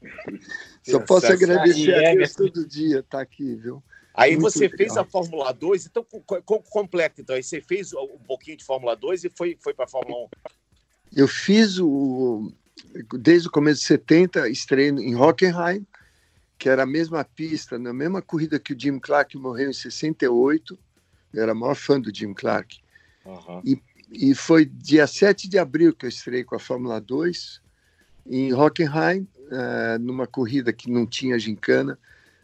[0.82, 3.82] Só posso agradecer a Deus todo dia estar tá aqui, viu?
[4.14, 4.76] Aí Muito você legal.
[4.78, 6.06] fez a Fórmula 2, então
[6.70, 7.20] completo.
[7.20, 10.24] Então, aí você fez um pouquinho de Fórmula 2 e foi, foi para a Fórmula
[10.24, 10.28] 1.
[11.16, 12.52] Eu fiz o,
[13.18, 15.86] desde o começo de 70, estreiei em Hockenheim,
[16.60, 20.78] que era a mesma pista, na mesma corrida que o Jim Clark morreu em 68.
[21.32, 22.82] Eu era o maior fã do Jim Clark.
[23.24, 23.62] Uhum.
[23.64, 27.62] E, e foi dia 7 de abril que eu estreiei com a Fórmula 2,
[28.26, 31.98] em Hockenheim, uh, numa corrida que não tinha gincana.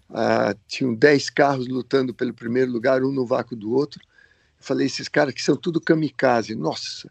[0.08, 4.00] Uh, tinham 10 carros lutando pelo primeiro lugar, um no vácuo do outro.
[4.02, 6.54] Eu falei, esses caras que são tudo kamikaze.
[6.54, 7.10] Nossa,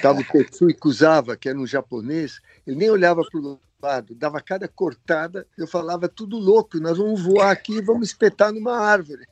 [0.00, 4.40] Tava o Tetsui Kuzawa, que era um japonês, ele nem olhava para o lado, dava
[4.40, 9.26] cada cortada, eu falava tudo louco, nós vamos voar aqui e vamos espetar numa árvore.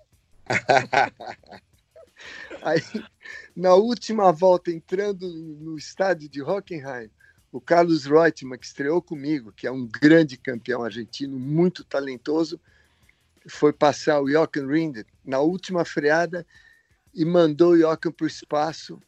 [2.62, 2.80] Aí,
[3.54, 7.10] na última volta, entrando no estádio de Hockenheim,
[7.52, 12.60] o Carlos Reutemann, que estreou comigo, que é um grande campeão argentino, muito talentoso,
[13.46, 16.46] foi passar o Jochen Rindt na última freada
[17.14, 19.00] e mandou o Jochen para o espaço.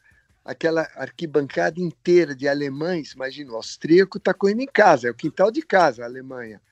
[0.46, 5.50] Aquela arquibancada inteira de alemães, imagina, o austríaco está correndo em casa, é o quintal
[5.50, 6.62] de casa, a Alemanha.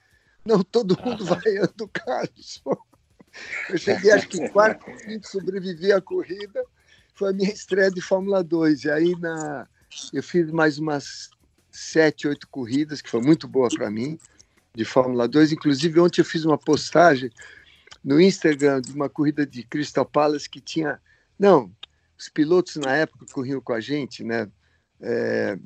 [0.45, 2.63] Não, todo mundo vaiando o Carlos.
[3.69, 6.65] Eu cheguei, acho que quarto, quinto, sobrevivi à corrida.
[7.17, 8.85] Foi a minha estreia de Fórmula 2.
[8.85, 9.67] E aí na,
[10.13, 11.31] eu fiz mais umas
[11.69, 14.17] sete, oito corridas, que foi muito boa para mim,
[14.73, 15.51] de Fórmula 2.
[15.51, 17.29] Inclusive, ontem eu fiz uma postagem
[18.05, 21.01] no Instagram de uma corrida de Crystal Palace que tinha.
[21.37, 21.73] Não,
[22.25, 24.51] os pilotos na época corriam com a gente, né?
[25.01, 25.59] É,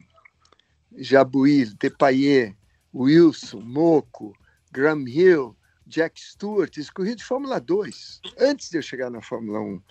[0.96, 2.56] Jabuí, Depailler,
[2.92, 4.32] Wilson, Moco,
[4.72, 9.60] Graham Hill, Jack Stewart, eles corriam de Fórmula 2, antes de eu chegar na Fórmula
[9.60, 9.82] 1.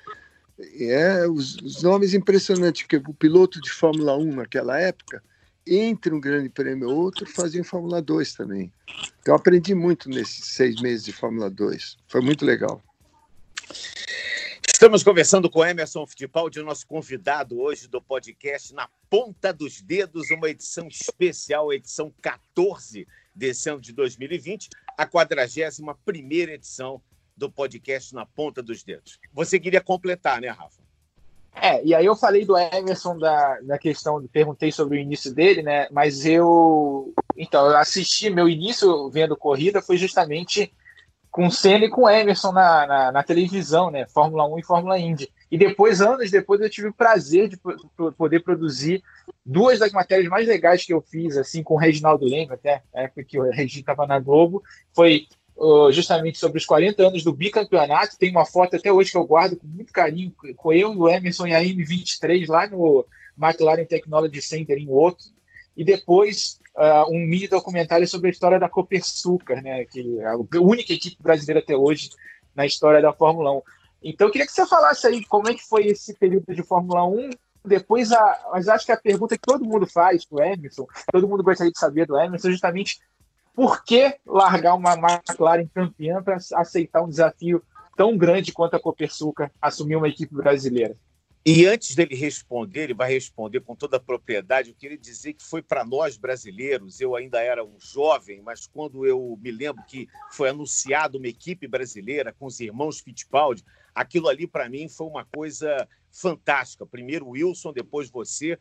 [0.80, 5.24] É, os, os nomes impressionantes, porque o piloto de Fórmula 1 naquela época
[5.66, 8.72] entre um grande prêmio e outro, fazia Fórmula 2 também.
[9.22, 11.98] Então, aprendi muito nesses seis meses de Fórmula 2.
[12.08, 12.82] Foi muito legal.
[14.72, 20.50] Estamos conversando com Emerson Fittipaldi, nosso convidado hoje do podcast Na Ponta dos Dedos, uma
[20.50, 27.02] edição especial, edição 14 desse ano de 2020, a 41 primeira edição
[27.36, 29.20] do podcast Na Ponta dos Dedos.
[29.34, 30.86] Você queria completar, né, Rafa?
[31.60, 35.64] É, e aí eu falei do Emerson da, da questão, perguntei sobre o início dele,
[35.64, 35.88] né?
[35.92, 37.14] Mas eu.
[37.36, 40.72] Então, eu assisti, meu início vendo corrida foi justamente
[41.38, 44.08] com Senna e com Emerson na, na, na, televisão, né?
[44.08, 45.30] Fórmula 1 e Fórmula Indy.
[45.52, 47.60] E depois, anos depois, eu tive o prazer de
[48.18, 49.04] poder produzir
[49.46, 53.04] duas das matérias mais legais que eu fiz, assim, com o Reginaldo Lembra, até a
[53.04, 54.64] época que o Reginaldo estava na Globo,
[54.96, 55.28] foi
[55.92, 58.18] justamente sobre os 40 anos do bicampeonato.
[58.18, 61.08] Tem uma foto até hoje que eu guardo com muito carinho, com eu e o
[61.08, 63.06] Emerson e a M23 lá no
[63.40, 65.26] McLaren Technology Center em Outro.
[65.76, 70.38] E depois uh, um mini documentário sobre a história da Copersucar, né, que é a
[70.62, 72.10] única equipe brasileira até hoje
[72.56, 73.62] na história da Fórmula 1.
[74.04, 77.06] Então eu queria que você falasse aí como é que foi esse período de Fórmula
[77.06, 77.32] 1
[77.66, 81.28] depois, a, mas acho que a pergunta que todo mundo faz para o Emerson, todo
[81.28, 83.00] mundo gostaria de saber do Emerson, é justamente
[83.54, 87.62] por que largar uma McLaren campeã para aceitar um desafio
[87.98, 90.96] tão grande quanto a Copersucar assumir uma equipe brasileira?
[91.50, 94.68] E antes dele responder, ele vai responder com toda a propriedade.
[94.68, 99.06] Eu queria dizer que foi para nós brasileiros, eu ainda era um jovem, mas quando
[99.06, 103.64] eu me lembro que foi anunciado uma equipe brasileira com os irmãos Fittipaldi,
[103.96, 106.86] aquilo ali para mim foi uma coisa fantástica.
[106.86, 108.60] Primeiro Wilson, depois você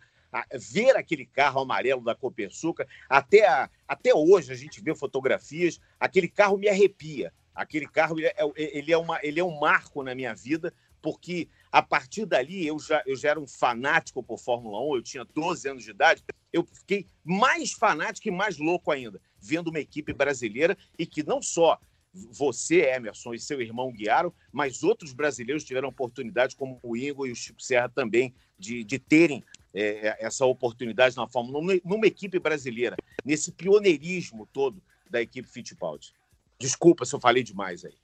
[0.52, 6.28] ver aquele carro amarelo da Copersuca, até, a, até hoje a gente vê fotografias, aquele
[6.28, 7.34] carro me arrepia.
[7.52, 10.72] Aquele carro ele é, ele é, uma, ele é um marco na minha vida,
[11.02, 15.02] porque a partir dali eu já, eu já era um fanático por Fórmula 1, eu
[15.02, 19.80] tinha 12 anos de idade, eu fiquei mais fanático e mais louco ainda, vendo uma
[19.80, 21.78] equipe brasileira e que não só
[22.30, 27.32] você, Emerson, e seu irmão guiaram, mas outros brasileiros tiveram oportunidade, como o Ingo e
[27.32, 32.06] o Chico Serra também, de, de terem é, é, essa oportunidade na Fórmula 1 numa
[32.06, 36.12] equipe brasileira, nesse pioneirismo todo da equipe Fittipaldi.
[36.58, 37.94] Desculpa se eu falei demais aí.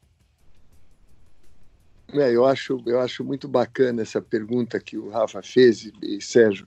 [2.15, 6.67] É, eu, acho, eu acho muito bacana essa pergunta que o Rafa fez, e, Sérgio,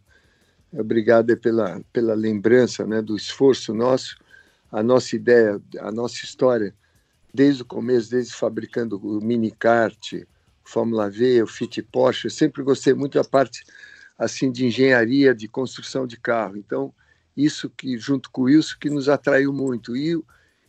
[0.74, 4.18] obrigado pela, pela lembrança né, do esforço nosso,
[4.72, 6.74] a nossa ideia, a nossa história,
[7.34, 10.14] desde o começo, desde fabricando o mini kart,
[10.64, 13.64] Fórmula V, o Fit Porsche, eu sempre gostei muito da parte
[14.18, 16.58] assim de engenharia de construção de carro.
[16.58, 16.94] Então,
[17.38, 19.96] isso que junto com isso que nos atraiu muito.
[19.96, 20.20] E,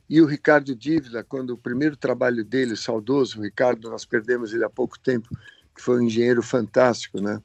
[0.08, 4.64] e o Ricardo Dívila, quando o primeiro trabalho dele, o saudoso Ricardo, nós perdemos ele
[4.64, 5.28] há pouco tempo,
[5.74, 7.42] que foi um engenheiro fantástico, né?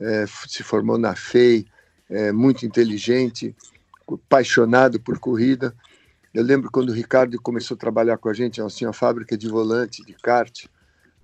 [0.00, 1.64] É, se formou na FEI,
[2.10, 3.54] é, muito inteligente,
[4.06, 5.74] apaixonado por corrida.
[6.34, 9.38] Eu lembro quando o Ricardo começou a trabalhar com a gente, nós tínhamos uma fábrica
[9.38, 10.66] de volante, de kart,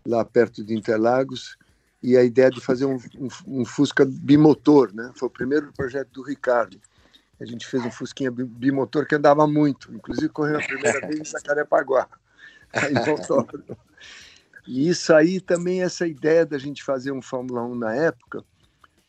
[0.07, 1.57] lá perto de Interlagos,
[2.01, 3.29] e a ideia de fazer um, um,
[3.61, 5.11] um, Fusca bimotor, né?
[5.15, 6.81] Foi o primeiro projeto do Ricardo.
[7.41, 11.25] A gente fez um Fusquinha bimotor que andava muito, inclusive correu a primeira vez em
[11.25, 12.09] Jacarepaguá,
[12.73, 12.95] aí
[14.67, 18.45] E isso aí também, essa ideia da gente fazer um Fórmula 1 na época,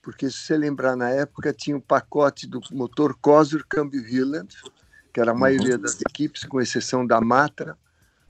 [0.02, 4.56] porque se você lembrar, na época tinha o um pacote do motor Cosworth câmbio Hilland,
[5.12, 7.78] que era a maioria das equipes, com exceção da Matra,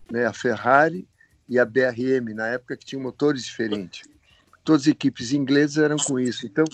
[0.09, 1.07] né, a Ferrari
[1.47, 4.07] e a BRM, na época que tinham motores diferentes.
[4.63, 6.45] Todas as equipes inglesas eram com isso.
[6.45, 6.65] Então,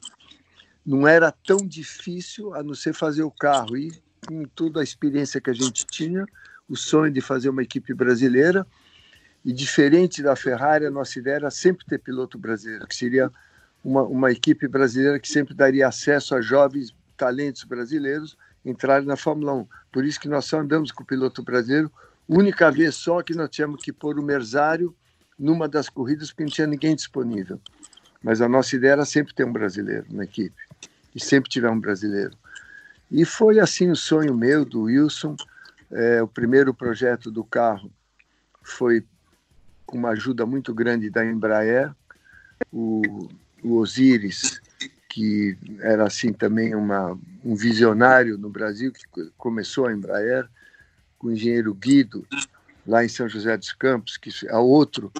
[0.86, 3.76] não era tão difícil a não ser fazer o carro.
[3.78, 3.91] E
[4.26, 6.26] com toda a experiência que a gente tinha,
[6.67, 8.65] o sonho de fazer uma equipe brasileira,
[9.43, 13.32] e diferente da Ferrari, a nossa ideia era sempre ter piloto brasileiro, que seria
[13.84, 19.54] uma, uma equipe brasileira que sempre daria acesso a jovens talentos brasileiros entrarem na Fórmula
[19.54, 19.67] 1.
[19.91, 21.91] Por isso que nós só andamos com o piloto brasileiro,
[22.28, 24.95] única vez só que nós tínhamos que pôr o Merzário
[25.38, 27.62] numa das corridas porque não tinha ninguém disponível.
[28.24, 30.56] Mas a nossa ideia era sempre ter um brasileiro na equipe,
[31.15, 32.38] e sempre tiver um brasileiro.
[33.10, 35.36] E foi assim o sonho meu, do Wilson.
[35.89, 37.89] É, o primeiro projeto do carro
[38.62, 39.06] foi
[39.86, 41.95] com uma ajuda muito grande da Embraer.
[42.71, 43.30] O,
[43.63, 44.60] o Osiris,
[45.08, 50.49] que era assim também uma, um visionário no Brasil, que começou a Embraer,
[51.17, 52.28] com o engenheiro Guido,
[52.86, 55.12] lá em São José dos Campos, que é outro.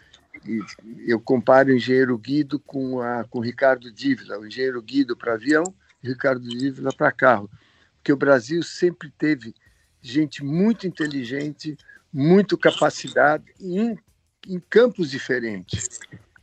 [0.46, 0.60] E
[1.08, 5.34] eu comparo o engenheiro Guido com, a, com o Ricardo Dívila, o engenheiro Guido para
[5.34, 5.74] avião
[6.06, 7.50] Ricardo Dívila para carro.
[7.98, 9.54] Porque o Brasil sempre teve
[10.02, 11.78] gente muito inteligente,
[12.14, 13.98] muito capacidade em,
[14.48, 16.00] em campos diferentes.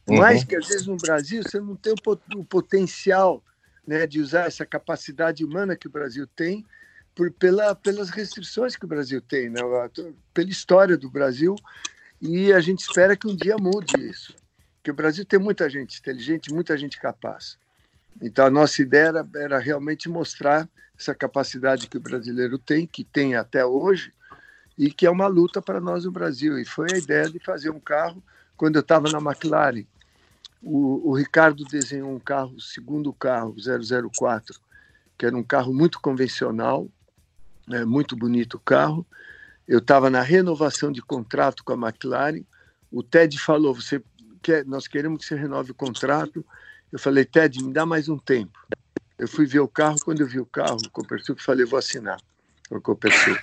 [0.09, 0.19] Uhum.
[0.19, 3.43] Mas que às vezes no Brasil você não tem o, o potencial
[3.87, 6.65] né, de usar essa capacidade humana que o Brasil tem
[7.15, 9.61] por, pela, pelas restrições que o Brasil tem, né,
[10.33, 11.55] pela história do Brasil.
[12.21, 14.35] E a gente espera que um dia mude isso.
[14.83, 17.59] Que o Brasil tem muita gente inteligente, muita gente capaz.
[18.21, 23.35] Então a nossa ideia era, realmente mostrar essa capacidade que o brasileiro tem, que tem
[23.35, 24.13] até hoje,
[24.77, 26.59] e que é uma luta para nós no Brasil.
[26.59, 28.23] E foi a ideia de fazer um carro.
[28.57, 29.85] Quando eu estava na McLaren,
[30.63, 34.61] o, o, Ricardo desenhou um carro, o segundo carro, 004,
[35.19, 36.89] que era um carro muito convencional,
[37.67, 39.05] né, muito bonito o carro.
[39.67, 42.45] Eu estava na renovação de contrato com a McLaren.
[42.91, 44.03] O Ted falou: "Você
[44.41, 44.65] quer?
[44.65, 46.45] Nós queremos que você renove o contrato."
[46.93, 48.59] Eu falei: "Ted, me dá mais um tempo."
[49.19, 49.97] Eu fui ver o carro.
[50.05, 52.21] Quando eu vi o carro, o Copersuc, falei: "Vou assinar."
[52.71, 53.41] O Copersuc.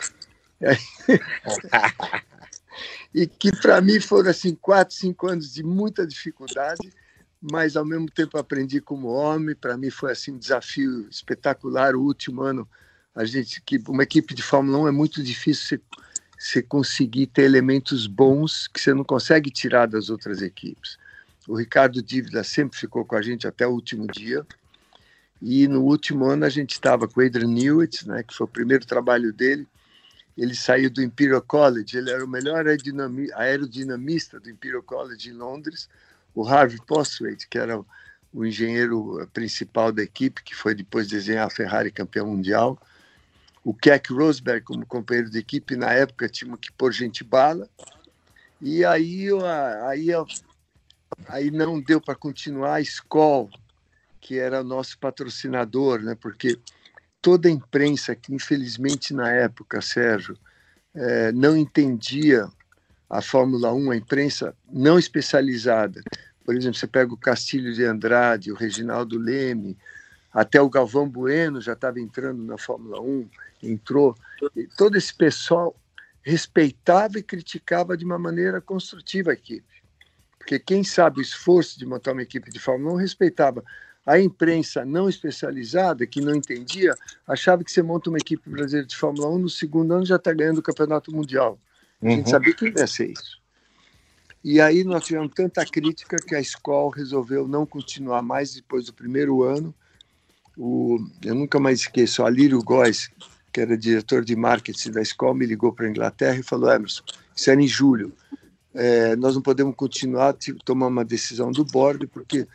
[3.14, 6.94] e que para mim foram assim quatro, cinco anos de muita dificuldade
[7.42, 9.56] mas ao mesmo tempo aprendi como homem.
[9.56, 11.96] Para mim foi assim um desafio espetacular.
[11.96, 12.68] O último ano,
[13.16, 15.82] a gente que uma equipe de Fórmula 1 é muito difícil você,
[16.38, 20.98] você conseguir ter elementos bons que você não consegue tirar das outras equipes.
[21.50, 24.46] O Ricardo Dívida sempre ficou com a gente até o último dia.
[25.42, 28.50] E no último ano a gente estava com o Adrian Newett, né, que foi o
[28.50, 29.68] primeiro trabalho dele.
[30.38, 32.66] Ele saiu do Imperial College, ele era o melhor
[33.34, 35.90] aerodinamista do Imperial College em Londres
[36.36, 37.84] o Harvey Postwaite, que era
[38.32, 42.80] o engenheiro principal da equipe, que foi depois desenhar a Ferrari campeão mundial,
[43.64, 47.68] o Keck Rosberg como companheiro de equipe, na época tinha que pôr gente bala,
[48.62, 49.28] e aí,
[49.88, 50.10] aí,
[51.28, 53.50] aí não deu para continuar a Skoll,
[54.20, 56.16] que era nosso patrocinador, né?
[56.20, 56.60] porque
[57.22, 60.38] toda a imprensa, que infelizmente na época, Sérgio,
[60.94, 62.48] é, não entendia
[63.10, 66.02] a Fórmula 1, a imprensa não especializada.
[66.46, 69.78] Por exemplo, você pega o Castilho de Andrade, o Reginaldo Leme,
[70.34, 73.30] até o Galvão Bueno já estava entrando na Fórmula 1,
[73.64, 74.16] entrou.
[74.56, 75.76] E todo esse pessoal
[76.22, 79.66] respeitava e criticava de uma maneira construtiva a equipe.
[80.50, 83.64] Porque quem sabe o esforço de montar uma equipe de Fórmula 1 respeitava.
[84.04, 86.96] A imprensa não especializada, que não entendia,
[87.28, 90.34] achava que você monta uma equipe brasileira de Fórmula 1, no segundo ano já está
[90.34, 91.60] ganhando o campeonato mundial.
[92.02, 92.32] A gente uhum.
[92.32, 93.40] sabia que ia ser isso.
[94.44, 98.94] E aí nós tivemos tanta crítica que a escola resolveu não continuar mais depois do
[98.94, 99.72] primeiro ano.
[100.58, 103.12] O, eu nunca mais esqueço, o Alírio Góes,
[103.54, 107.04] que era diretor de marketing da escola, me ligou para a Inglaterra e falou, Emerson,
[107.36, 108.12] isso era em julho,
[108.74, 112.48] é, nós não podemos continuar, tomar uma decisão do board, porque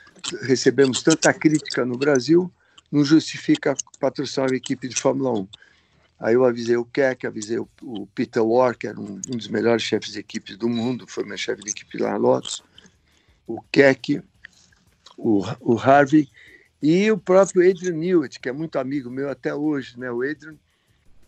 [0.42, 2.50] recebemos tanta crítica no Brasil,
[2.90, 5.48] não justifica patrocinar uma equipe de Fórmula 1.
[6.20, 10.12] Aí eu avisei o Keck, avisei o, o Peter Walker, um, um, dos melhores chefes
[10.12, 12.62] de equipe do mundo, foi meu chefe de equipe lá na Lotus,
[13.46, 14.22] o Keck,
[15.18, 16.28] o, o Harvey
[16.80, 20.10] e o próprio Adrian Newitt, que é muito amigo meu até hoje, né?
[20.10, 20.54] O Adrian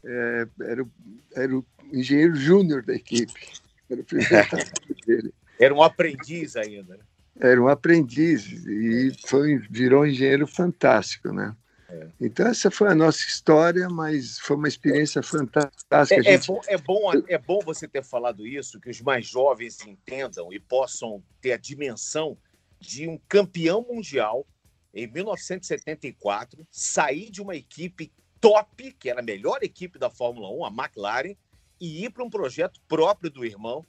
[0.04, 0.86] é, era,
[1.34, 3.52] era o engenheiro júnior da equipe,
[3.90, 4.04] era o
[5.06, 5.34] dele.
[5.58, 6.96] Era um aprendiz ainda.
[6.96, 7.04] Né?
[7.38, 11.54] Era um aprendiz e foi, virou um engenheiro fantástico, né?
[11.88, 12.08] É.
[12.20, 16.14] Então, essa foi a nossa história, mas foi uma experiência fantástica.
[16.14, 16.28] É, é gente...
[16.28, 20.52] é, bom, é, bom, é bom você ter falado isso, que os mais jovens entendam
[20.52, 22.36] e possam ter a dimensão
[22.80, 24.46] de um campeão mundial
[24.92, 30.64] em 1974 sair de uma equipe top, que era a melhor equipe da Fórmula 1,
[30.64, 31.36] a McLaren,
[31.80, 33.86] e ir para um projeto próprio do irmão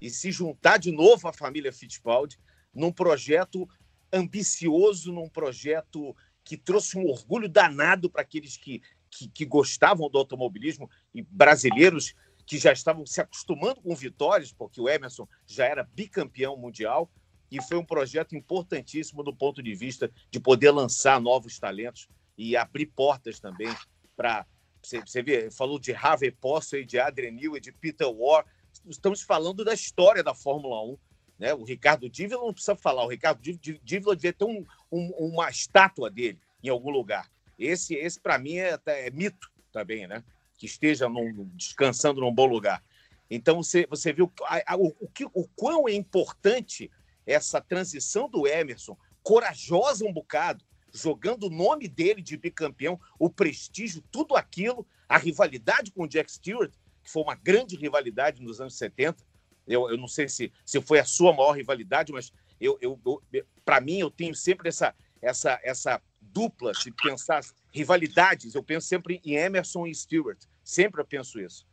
[0.00, 2.38] e se juntar de novo à família Fittipaldi
[2.74, 3.68] num projeto
[4.12, 6.14] ambicioso, num projeto
[6.44, 12.14] que trouxe um orgulho danado para aqueles que, que, que, gostavam do automobilismo e brasileiros
[12.44, 17.10] que já estavam se acostumando com vitórias, porque o Emerson já era bicampeão mundial,
[17.52, 22.56] e foi um projeto importantíssimo do ponto de vista de poder lançar novos talentos e
[22.56, 23.68] abrir portas também
[24.16, 24.46] para
[24.82, 28.44] Você, vê, falou de Harvey Possey, de Adrian Newey, de Peter War.
[28.88, 30.98] Estamos falando da história da Fórmula 1.
[31.38, 31.54] Né?
[31.54, 33.04] O Ricardo Dívila não precisa falar.
[33.04, 37.30] O Ricardo Dívila devia ter um, um, uma estátua dele em algum lugar.
[37.58, 40.24] Esse, esse para mim, é, é, mito também, né?
[40.58, 42.82] Que esteja num, descansando num bom lugar.
[43.30, 46.90] Então, você, você viu a, a, o, o, o quão é importante
[47.24, 54.02] essa transição do Emerson, corajosa um bocado, jogando o nome dele de bicampeão, o prestígio,
[54.10, 56.72] tudo aquilo, a rivalidade com o Jack Stewart,
[57.02, 59.24] que foi uma grande rivalidade nos anos 70.
[59.66, 63.00] Eu, eu não sei se, se foi a sua maior rivalidade, mas eu, eu,
[63.32, 68.54] eu para mim eu tenho sempre essa, essa, essa dupla de pensar rivalidades.
[68.54, 71.66] Eu penso sempre em Emerson e Stewart, sempre eu penso isso.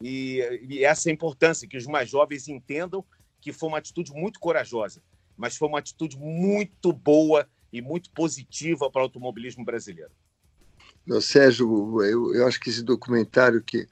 [0.00, 3.04] E, e essa é a importância que os mais jovens entendam
[3.40, 5.02] que foi uma atitude muito corajosa,
[5.36, 10.10] mas foi uma atitude muito boa e muito positiva para o automobilismo brasileiro.
[11.06, 13.86] Meu Sérgio, eu, eu acho que esse documentário que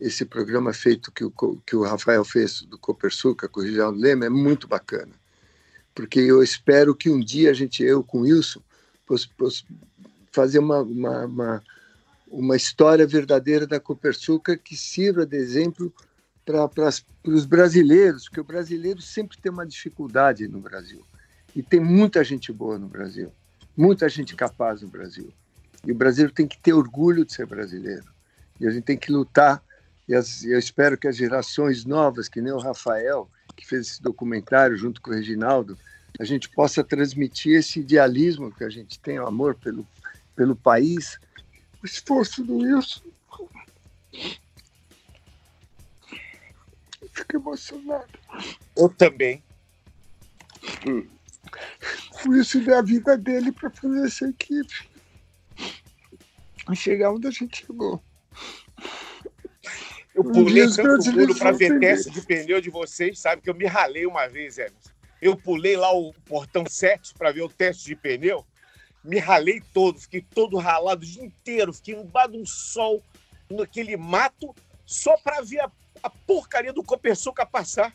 [0.00, 1.30] esse programa feito que o,
[1.66, 5.12] que o Rafael fez do Copersuca com o Reginaldo Lema é muito bacana.
[5.94, 8.62] Porque eu espero que um dia a gente, eu com o Wilson,
[9.06, 9.64] possa, possa
[10.32, 11.62] fazer uma, uma, uma,
[12.28, 15.92] uma, história verdadeira da Copersuca que sirva de exemplo
[16.44, 16.70] para
[17.24, 21.04] os brasileiros, porque o brasileiro sempre tem uma dificuldade no Brasil.
[21.54, 23.32] E tem muita gente boa no Brasil,
[23.76, 25.32] muita gente capaz no Brasil.
[25.84, 28.04] E o brasileiro tem que ter orgulho de ser brasileiro.
[28.60, 29.62] E a gente tem que lutar.
[30.06, 34.02] E as, eu espero que as gerações novas, que nem o Rafael, que fez esse
[34.02, 35.78] documentário junto com o Reginaldo,
[36.18, 39.86] a gente possa transmitir esse idealismo que a gente tem, o amor pelo,
[40.36, 41.18] pelo país.
[41.82, 43.00] O esforço do Wilson.
[47.12, 48.06] Fico emocionado.
[48.76, 49.42] Eu também.
[50.86, 51.06] Hum.
[52.24, 54.88] O Wilson deu a vida dele para fazer essa equipe.
[56.74, 58.02] Chegar onde a gente chegou.
[60.14, 63.54] Eu pulei um tanto pulo para ver teste de pneu de vocês, sabe que eu
[63.54, 64.90] me ralei uma vez, Emerson.
[65.20, 68.44] Eu pulei lá o portão 7 para ver o teste de pneu,
[69.02, 73.02] me ralei todo, fiquei todo ralado o dia inteiro, fiquei embaixo de um sol,
[73.50, 75.70] naquele mato, só para ver a,
[76.02, 77.94] a, porcaria do Copersuca passar.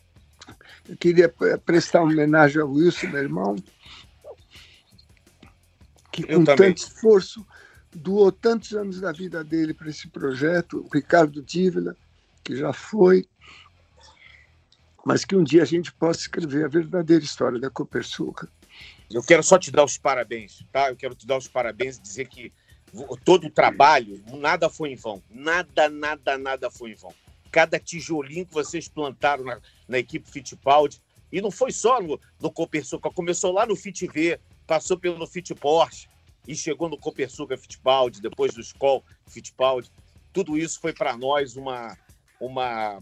[0.88, 1.32] Eu queria
[1.64, 3.56] prestar homenagem ao Wilson, meu irmão,
[6.12, 7.46] que com tanto esforço
[7.94, 11.96] doou tantos anos da vida dele para esse projeto, o Ricardo Dívila,
[12.44, 13.26] que já foi,
[15.04, 18.48] mas que um dia a gente possa escrever a verdadeira história da Copersuca.
[19.10, 20.90] Eu quero só te dar os parabéns, tá?
[20.90, 22.52] Eu quero te dar os parabéns e dizer que
[23.24, 25.22] todo o trabalho, nada foi em vão.
[25.30, 27.14] Nada, nada, nada foi em vão.
[27.56, 31.00] Cada tijolinho que vocês plantaram na, na equipe Fittipaldi,
[31.32, 35.54] e não foi só no, no Copersuca, começou lá no Fit V, passou pelo Fit
[35.54, 36.06] Porsche
[36.46, 39.90] e chegou no Copersuca Fittipaldi, depois do Skoll Fittipaldi.
[40.34, 41.96] Tudo isso foi para nós uma,
[42.38, 42.98] uma,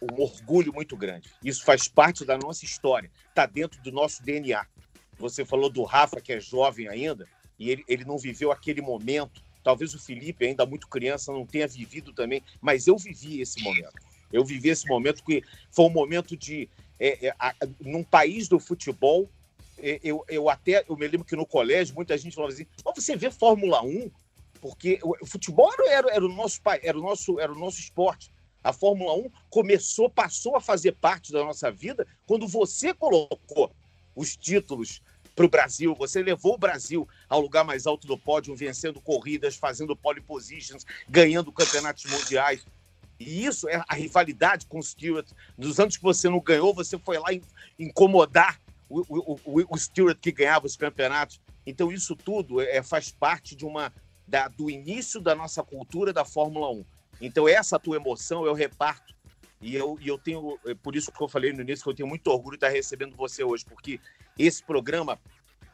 [0.00, 1.28] um orgulho muito grande.
[1.42, 4.64] Isso faz parte da nossa história, está dentro do nosso DNA.
[5.18, 7.26] Você falou do Rafa, que é jovem ainda,
[7.58, 9.42] e ele, ele não viveu aquele momento.
[9.66, 13.94] Talvez o Felipe, ainda muito criança, não tenha vivido também, mas eu vivi esse momento.
[14.32, 15.42] Eu vivi esse momento que
[15.72, 16.68] foi um momento de.
[17.00, 19.28] É, é, a, num país do futebol,
[19.76, 22.94] é, eu, eu até eu me lembro que no colégio muita gente falava assim: oh,
[22.94, 24.08] você vê Fórmula 1?
[24.60, 28.30] Porque o, o futebol era, era, o nosso era o nosso era o nosso esporte.
[28.62, 33.72] A Fórmula 1 começou, passou a fazer parte da nossa vida quando você colocou
[34.14, 35.02] os títulos
[35.36, 39.54] para o Brasil, você levou o Brasil ao lugar mais alto do pódio, vencendo corridas,
[39.54, 42.66] fazendo pole positions, ganhando campeonatos mundiais.
[43.20, 45.26] E isso é a rivalidade com o Stewart.
[45.56, 47.28] Nos anos que você não ganhou, você foi lá
[47.78, 48.58] incomodar
[48.88, 51.38] o, o, o, o Stewart que ganhava os campeonatos.
[51.66, 53.92] Então, isso tudo é, faz parte de uma
[54.26, 56.84] da, do início da nossa cultura da Fórmula 1.
[57.20, 59.14] Então, essa tua emoção eu reparto.
[59.60, 61.94] E eu, e eu tenho, é por isso que eu falei no início, que eu
[61.94, 63.98] tenho muito orgulho de estar recebendo você hoje, porque
[64.38, 65.18] esse programa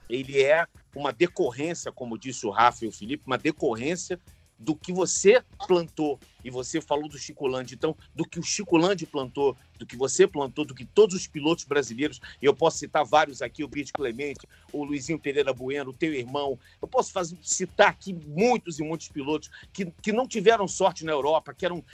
[0.08, 4.20] ele é uma decorrência, como disse o Rafa e o Felipe, uma decorrência
[4.62, 6.20] do que você plantou.
[6.44, 7.74] E você falou do Chico Landi.
[7.74, 11.26] Então, do que o Chico Landi plantou, do que você plantou, do que todos os
[11.26, 15.90] pilotos brasileiros, e eu posso citar vários aqui, o Brito Clemente, o Luizinho Pereira Bueno,
[15.90, 20.28] o teu irmão, eu posso fazer, citar aqui muitos e muitos pilotos que, que não
[20.28, 21.84] tiveram sorte na Europa, que eram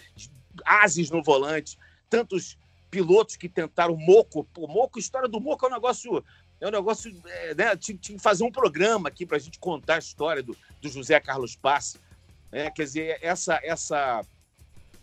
[0.65, 1.79] ases no volante,
[2.09, 2.59] tantos
[2.91, 4.47] pilotos que tentaram Moco.
[4.57, 6.25] O Moco, a história do Moco é um negócio
[6.61, 7.77] é um negócio, é, né?
[7.77, 10.89] Tinha, tinha, que fazer um programa aqui para a gente contar a história do, do
[10.89, 12.01] José Carlos Passe.
[12.51, 14.25] É, quer dizer, essa, essa,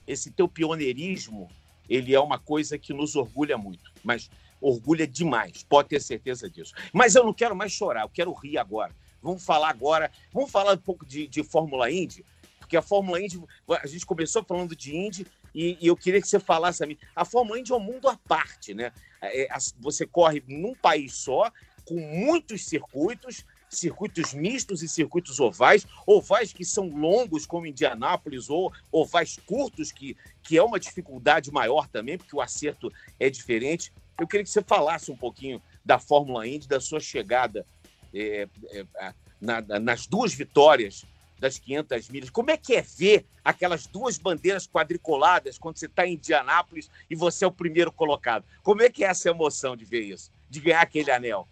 [0.06, 1.50] esse teu pioneirismo,
[1.90, 4.30] ele é uma coisa que nos orgulha muito, mas
[4.60, 6.74] orgulha demais, pode ter certeza disso.
[6.92, 8.94] Mas eu não quero mais chorar, eu quero rir agora.
[9.22, 12.26] Vamos falar agora, vamos falar um pouco de, de Fórmula Indy,
[12.60, 13.42] Porque a Fórmula Indy,
[13.82, 15.26] a gente começou falando de Indy
[15.56, 16.98] e, e eu queria que você falasse a mim.
[17.16, 18.92] A Fórmula Indy é um mundo à parte, né?
[19.22, 19.48] É,
[19.80, 21.50] você corre num país só,
[21.86, 28.72] com muitos circuitos, circuitos mistos e circuitos ovais, ovais que são longos, como Indianápolis, ou
[28.92, 33.94] ovais curtos, que, que é uma dificuldade maior também, porque o acerto é diferente.
[34.20, 37.66] Eu queria que você falasse um pouquinho da Fórmula Indy, da sua chegada
[38.14, 41.06] é, é, na, nas duas vitórias
[41.46, 42.30] das 500 milhas.
[42.30, 47.16] Como é que é ver aquelas duas bandeiras quadriculadas quando você está em Indianápolis e
[47.16, 48.44] você é o primeiro colocado?
[48.64, 51.48] Como é que é essa emoção de ver isso, de ganhar aquele anel?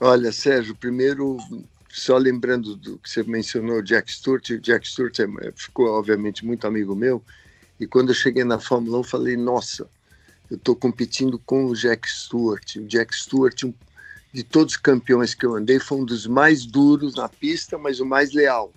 [0.00, 1.36] Olha, Sérgio, primeiro,
[1.90, 6.66] só lembrando do que você mencionou, Jack Stewart, o Jack Stewart é, ficou, obviamente, muito
[6.66, 7.22] amigo meu,
[7.78, 9.88] e quando eu cheguei na Fórmula 1, eu falei, nossa,
[10.50, 12.76] eu estou competindo com o Jack Stewart.
[12.76, 13.74] O Jack Stewart, um,
[14.32, 18.00] de todos os campeões que eu andei, foi um dos mais duros na pista, mas
[18.00, 18.72] o mais leal.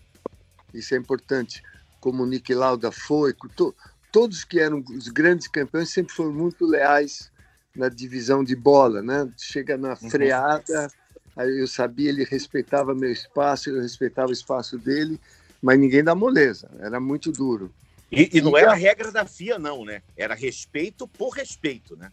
[0.77, 1.63] Isso é importante.
[1.99, 3.75] Como o Nick Lauda foi, to,
[4.11, 7.31] todos que eram os grandes campeões sempre foram muito leais
[7.75, 9.29] na divisão de bola, né?
[9.37, 10.09] Chega na uhum.
[10.09, 10.89] freada,
[11.37, 15.19] eu sabia, ele respeitava meu espaço, eu respeitava o espaço dele,
[15.61, 17.71] mas ninguém dá moleza, era muito duro.
[18.11, 20.01] E, e não e era a regra da FIA, não, né?
[20.15, 22.11] Era respeito por respeito, né?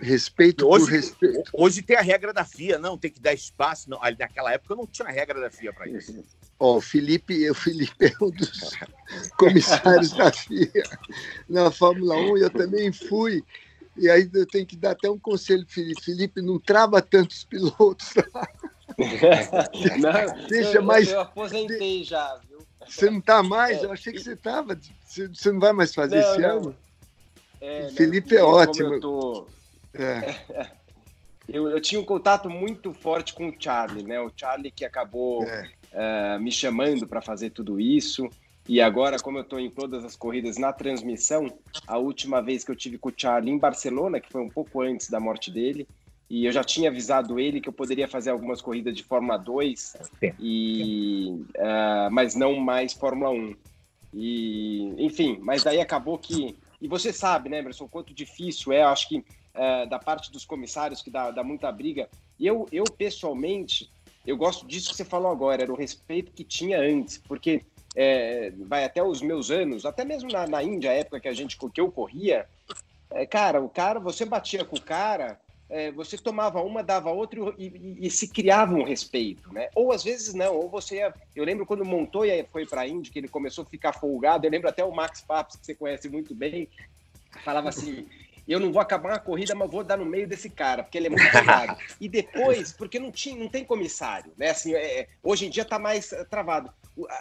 [0.00, 1.50] Respeito hoje, por respeito.
[1.52, 3.90] Hoje tem a regra da FIA, não, tem que dar espaço.
[3.90, 6.24] Não, naquela época não tinha a regra da FIA para isso.
[6.58, 8.70] Ó, oh, o Felipe, o Felipe é um dos
[9.36, 10.82] comissários da FIA
[11.48, 13.44] na Fórmula 1, eu também fui.
[13.96, 16.02] E aí eu tenho que dar até um conselho, Felipe.
[16.02, 18.14] Felipe, não trava tantos pilotos.
[20.00, 21.10] não, Deixa eu, mais.
[21.10, 22.66] Eu aposentei já, viu?
[22.88, 23.78] Você não está mais?
[23.78, 24.78] É, eu achei que você estava.
[25.06, 26.48] Você não vai mais fazer não, esse não.
[26.48, 26.76] ano?
[27.60, 28.94] É, Felipe é ótimo.
[28.94, 29.46] Eu, tô...
[29.94, 30.70] é.
[31.48, 34.20] eu, eu, tinha um contato muito forte com o Charlie, né?
[34.20, 38.28] O Charlie que acabou uh, me chamando para fazer tudo isso.
[38.68, 41.52] E agora, como eu estou em todas as corridas na transmissão,
[41.86, 44.80] a última vez que eu tive com o Charlie em Barcelona, que foi um pouco
[44.80, 45.86] antes da morte dele,
[46.30, 49.96] e eu já tinha avisado ele que eu poderia fazer algumas corridas de Fórmula 2,
[50.38, 53.54] e, uh, mas não mais Fórmula 1.
[54.14, 56.56] E, enfim, mas daí acabou que.
[56.80, 59.24] E você sabe, né, Emerson, quanto difícil é, acho que
[59.54, 62.08] uh, da parte dos comissários, que dá, dá muita briga.
[62.38, 63.90] E eu, eu, pessoalmente,
[64.26, 67.62] eu gosto disso que você falou agora, era o respeito que tinha antes, porque
[67.94, 71.32] é, vai até os meus anos, até mesmo na, na Índia, a época que a
[71.32, 72.46] gente que eu corria,
[73.10, 75.38] é, cara, o cara, você batia com o cara,
[75.68, 79.68] é, você tomava uma, dava outra e, e, e, se criava um respeito, né?
[79.74, 82.88] Ou às vezes não, ou você ia, eu lembro quando montou e foi para a
[82.88, 85.74] Índia que ele começou a ficar folgado, eu lembro até o Max Papps, que você
[85.74, 86.68] conhece muito bem,
[87.42, 88.06] falava assim,
[88.48, 91.06] eu não vou acabar uma corrida, mas vou dar no meio desse cara, porque ele
[91.06, 91.76] é muito pesado.
[92.00, 94.50] e depois, porque não, tinha, não tem comissário, né?
[94.50, 96.72] Assim, é, hoje em dia está mais é, travado.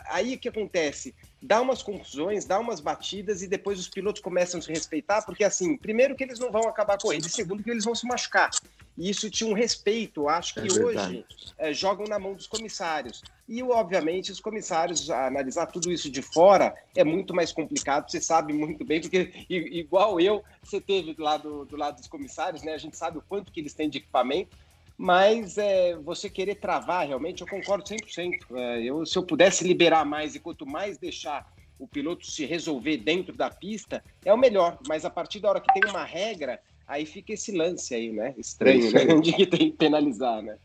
[0.10, 1.16] Aí o que acontece?
[1.42, 5.44] Dá umas confusões, dá umas batidas e depois os pilotos começam a se respeitar, porque
[5.44, 8.06] assim, primeiro que eles não vão acabar a corrida, e segundo que eles vão se
[8.06, 8.50] machucar.
[8.98, 11.26] E isso tinha um respeito, acho que é hoje
[11.58, 13.24] é, jogam na mão dos comissários.
[13.48, 18.54] E, obviamente, os comissários, analisar tudo isso de fora é muito mais complicado, você sabe
[18.54, 22.74] muito bem, porque, igual eu, você teve do lado, do lado dos comissários, né?
[22.74, 24.56] A gente sabe o quanto que eles têm de equipamento,
[25.02, 28.34] mas é, você querer travar, realmente, eu concordo 100%.
[28.52, 32.98] É, eu, se eu pudesse liberar mais e quanto mais deixar o piloto se resolver
[32.98, 34.78] dentro da pista, é o melhor.
[34.88, 38.36] Mas a partir da hora que tem uma regra, aí fica esse lance aí, né?
[38.38, 39.06] Estranho, né?
[39.20, 40.56] De que tem que penalizar, né?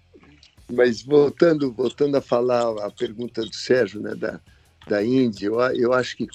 [0.70, 4.39] Mas voltando, voltando a falar a pergunta do Sérgio, né, da,
[4.87, 6.26] da Índia, eu, eu acho que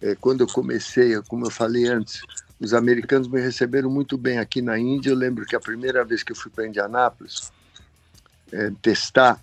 [0.00, 2.22] é, quando eu comecei, como eu falei antes,
[2.64, 5.10] os americanos me receberam muito bem aqui na Índia.
[5.10, 7.52] Eu lembro que a primeira vez que eu fui para Indianápolis
[8.52, 9.40] é, testar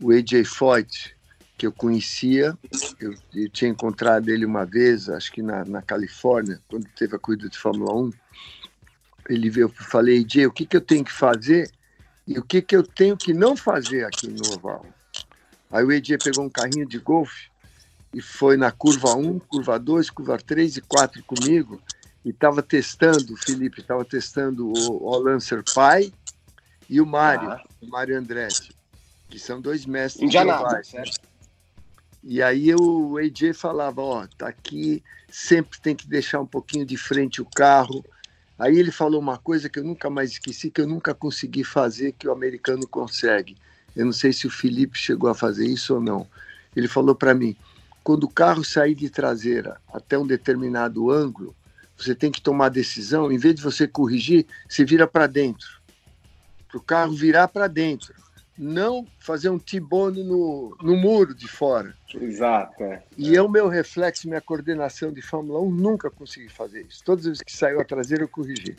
[0.00, 1.16] o AJ Foyt,
[1.56, 2.56] que eu conhecia,
[3.00, 7.18] eu, eu, tinha encontrado ele uma vez, acho que na, na Califórnia, quando teve a
[7.18, 8.10] corrida de Fórmula 1.
[9.30, 11.70] Ele veio, eu falei, AJ, o que, que eu tenho que fazer
[12.26, 14.84] e o que, que eu tenho que não fazer aqui no Oval?
[15.70, 17.48] Aí o AJ pegou um carrinho de golfe
[18.12, 21.80] e foi na curva 1, curva 2, curva 3 e 4 comigo
[22.24, 26.12] e estava testando, o Felipe estava testando o, o Lancer Pai
[26.88, 27.62] e o Mário, ah.
[27.82, 28.74] o Mário Andretti,
[29.28, 30.88] que são dois mestres globais.
[30.88, 31.28] Certo?
[32.22, 36.96] E aí o AJ falava, ó, tá aqui, sempre tem que deixar um pouquinho de
[36.96, 38.02] frente o carro,
[38.58, 42.12] Aí ele falou uma coisa que eu nunca mais esqueci, que eu nunca consegui fazer,
[42.12, 43.56] que o americano consegue.
[43.96, 46.26] Eu não sei se o Felipe chegou a fazer isso ou não.
[46.74, 47.56] Ele falou para mim:
[48.02, 51.54] quando o carro sair de traseira até um determinado ângulo,
[52.04, 55.66] você tem que tomar decisão, em vez de você corrigir, você vira para dentro.
[56.68, 58.12] Para o carro virar para dentro.
[58.56, 61.96] não fazer um T-bone no, no muro de fora.
[62.14, 62.82] Exato.
[62.84, 63.02] É.
[63.16, 67.02] E eu, meu reflexo, minha coordenação de Fórmula 1, nunca consegui fazer isso.
[67.04, 68.76] Todas as vezes que saiu a traseira, eu corrigi.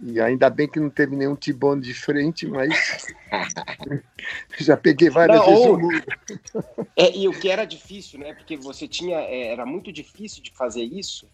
[0.00, 3.06] E ainda bem que não teve nenhum T-bone de frente, mas
[4.58, 6.04] já peguei várias Não, vezes ou- o muro.
[6.94, 8.34] É, e o que era difícil, né?
[8.34, 9.16] Porque você tinha.
[9.18, 11.26] é, era muito difícil de fazer isso,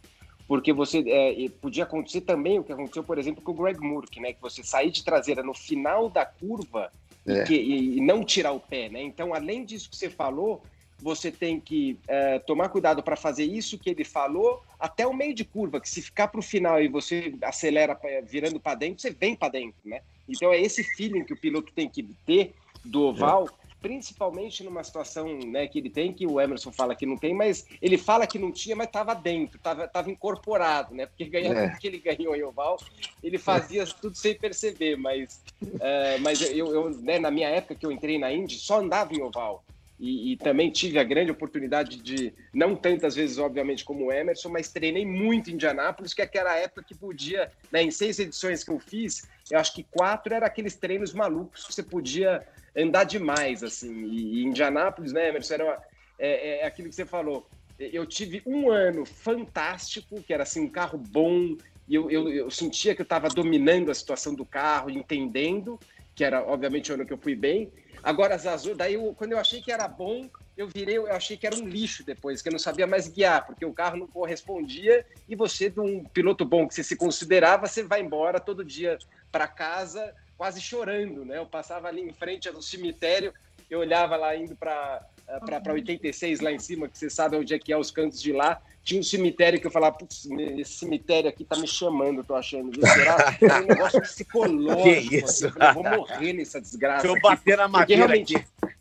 [0.49, 3.79] porque você é, e podia acontecer também o que aconteceu, por exemplo, com o Greg
[3.79, 4.33] Murk, né?
[4.33, 6.91] Que você sair de traseira no final da curva
[7.27, 7.45] e É.
[7.45, 9.03] que- e, e não tirar o pé, né?
[9.03, 10.65] Então, além disso que você falou,
[11.01, 15.35] você tem que é, tomar cuidado para fazer isso que ele falou até o meio
[15.35, 19.11] de curva, que se ficar para o final e você acelera virando para dentro, você
[19.11, 20.01] vem para dentro, né?
[20.27, 25.39] Então é esse feeling que o piloto tem que ter do oval, principalmente numa situação
[25.39, 28.39] né, que ele tem, que o Emerson fala que não tem, mas ele fala que
[28.39, 31.07] não tinha, mas estava dentro, estava incorporado, né?
[31.07, 31.77] Porque ganhar É.
[31.79, 32.77] que ele ganhou em oval,
[33.23, 35.43] ele fazia tudo sem perceber, mas,
[35.81, 39.15] é, mas eu, eu, né, na minha época que eu entrei na Indy, só andava
[39.15, 39.65] em oval.
[39.99, 44.49] E, e também tive a grande oportunidade de, não tantas vezes, obviamente, como o Emerson,
[44.49, 48.63] mas treinei muito em Indianápolis, que é aquela época que podia, né, em seis edições
[48.63, 52.45] que eu fiz, eu acho que quatro era aqueles treinos malucos que você podia
[52.77, 54.05] andar demais, assim.
[54.05, 55.81] E, e Indianápolis, né, Emerson, era uma-
[56.19, 57.49] é, é aquilo que você falou.
[57.79, 61.57] Eu tive um ano fantástico, que era assim, um carro bom,
[61.89, 65.81] e eu, eu, eu sentia que eu estava dominando a situação do carro, entendendo,
[66.15, 67.73] que era, obviamente, o ano que eu fui bem.
[68.03, 71.37] Agora, as Azul, daí eu- quando eu achei que era bom, eu virei, eu achei
[71.37, 74.07] que era um lixo depois, que eu não sabia mais guiar, porque o carro não
[74.07, 78.65] correspondia, e você, de um piloto bom que você se considerava, você vai embora todo
[78.65, 78.99] dia
[79.31, 81.39] para casa, quase chorando, né?
[81.39, 83.33] Eu passava ali em frente ao cemitério,
[83.69, 85.05] eu olhava lá indo para
[85.45, 88.33] para 86 lá em cima, que você sabe onde é que é os cantos de
[88.33, 90.27] lá, tinha um cemitério que eu falava, putz,
[90.57, 92.71] esse cemitério aqui tá me chamando, eu tô achando.
[92.73, 92.81] viu?
[92.87, 93.37] Será?
[93.39, 94.83] É um negócio psicológico.
[95.09, 95.25] Que isso?
[95.27, 97.03] assim, eu falei, eu vou morrer nessa desgraça.
[97.03, 97.23] Deixa eu aqui.
[97.23, 98.75] bater na Porque madeira realmente aqui.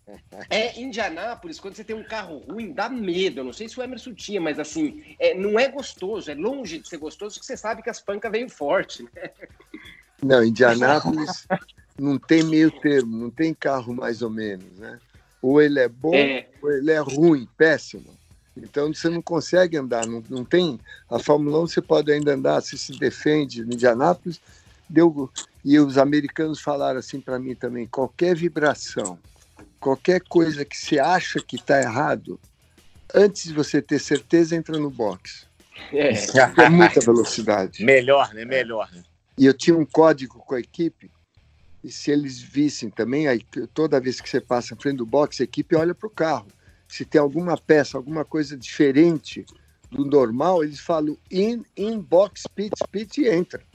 [0.49, 3.41] é Indianápolis, quando você tem um carro ruim, dá medo.
[3.41, 6.78] Eu não sei se o Emerson tinha, mas assim, é, não é gostoso, é longe
[6.80, 9.03] de ser gostoso, porque você sabe que as pancas veio forte.
[9.14, 9.30] Né?
[10.24, 11.45] Não, Indianápolis
[11.99, 14.99] não tem meio termo, não tem carro mais ou menos, né?
[15.41, 16.47] Ou ele é bom, É.
[16.62, 18.16] ou ele é ruim, péssimo.
[18.64, 20.80] Então você não consegue andar, não, não tem.
[21.10, 24.39] A Fórmula 1 você pode ainda andar, se se defende no Indianápolis.
[24.89, 25.30] Deu,
[25.66, 29.20] e os americanos falaram assim para mim também: qualquer vibração,
[29.80, 32.39] qualquer coisa que você acha que está errado,
[33.14, 35.45] antes de você ter certeza, entra no box.
[35.91, 36.14] É.
[36.64, 37.84] É muita velocidade.
[37.84, 38.45] Melhor, né?
[38.45, 39.03] Melhor, né?
[39.38, 41.12] E eu tinha um código com a equipe,
[41.84, 43.41] e se eles vissem também, aí,
[43.74, 46.47] toda vez que você passa na frente do box, a equipe olha para o carro.
[46.88, 49.45] Se tem alguma peça, alguma coisa diferente
[49.91, 53.65] do normal, eles falam in, in box, pit, pit e entra.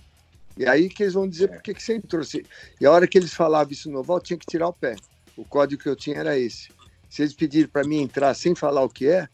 [0.56, 2.24] E aí que eles vão dizer por que, que você entrou.
[2.24, 2.46] Se-
[2.80, 4.96] E a hora que eles falavam isso no oval, tinha que tirar o pé.
[5.36, 6.70] O código que eu tinha era esse.
[7.08, 9.28] Se eles pedirem para mim entrar sem falar o que é,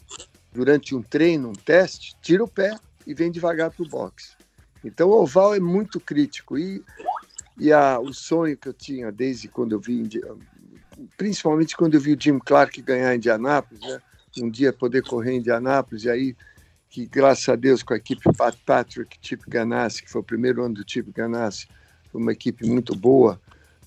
[0.52, 4.36] durante um treino, um teste, tira o pé e vem devagar para o box.
[4.84, 6.56] Então o oval é muito crítico.
[6.58, 6.84] E,
[7.58, 10.22] e a, o sonho que eu tinha desde quando eu vi, Indi-
[11.16, 14.00] principalmente quando eu vi o Jim Clark ganhar em Indianápolis, né?
[14.40, 16.36] um dia poder correr em Indianápolis, e aí
[16.90, 20.64] que graças a Deus com a equipe Pat Patrick, Chip Ganassi, que foi o primeiro
[20.64, 21.68] ano do Chip Ganassi,
[22.10, 23.40] foi uma equipe muito boa,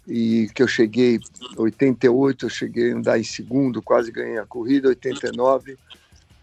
[0.07, 1.19] e que eu cheguei,
[1.57, 5.77] 88 eu cheguei a andar em segundo, quase ganhei a corrida, 89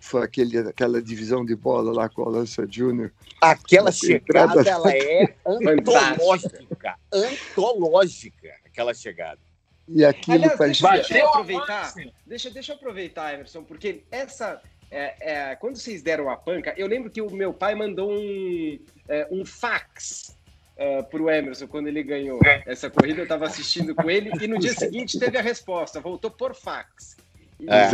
[0.00, 4.92] foi aquele, aquela divisão de bola lá com o Lança Júnior, Aquela chegada, entrada- ela
[4.92, 6.96] é antológica.
[7.12, 9.40] Antológica, aquela chegada.
[9.88, 10.90] E aquilo Aliás, parecia...
[10.90, 11.94] deixa, deixa eu aproveitar.
[12.26, 14.60] Deixa, deixa eu aproveitar, Emerson, porque essa.
[14.90, 18.78] é, é, quando vocês deram a panca, eu lembro que o meu pai mandou um,
[19.08, 20.36] é, um fax
[20.76, 23.20] uh, pro Emerson quando ele ganhou essa corrida.
[23.20, 27.16] Eu estava assistindo com ele e no dia seguinte teve a resposta, voltou por fax.
[27.58, 27.90] E, É.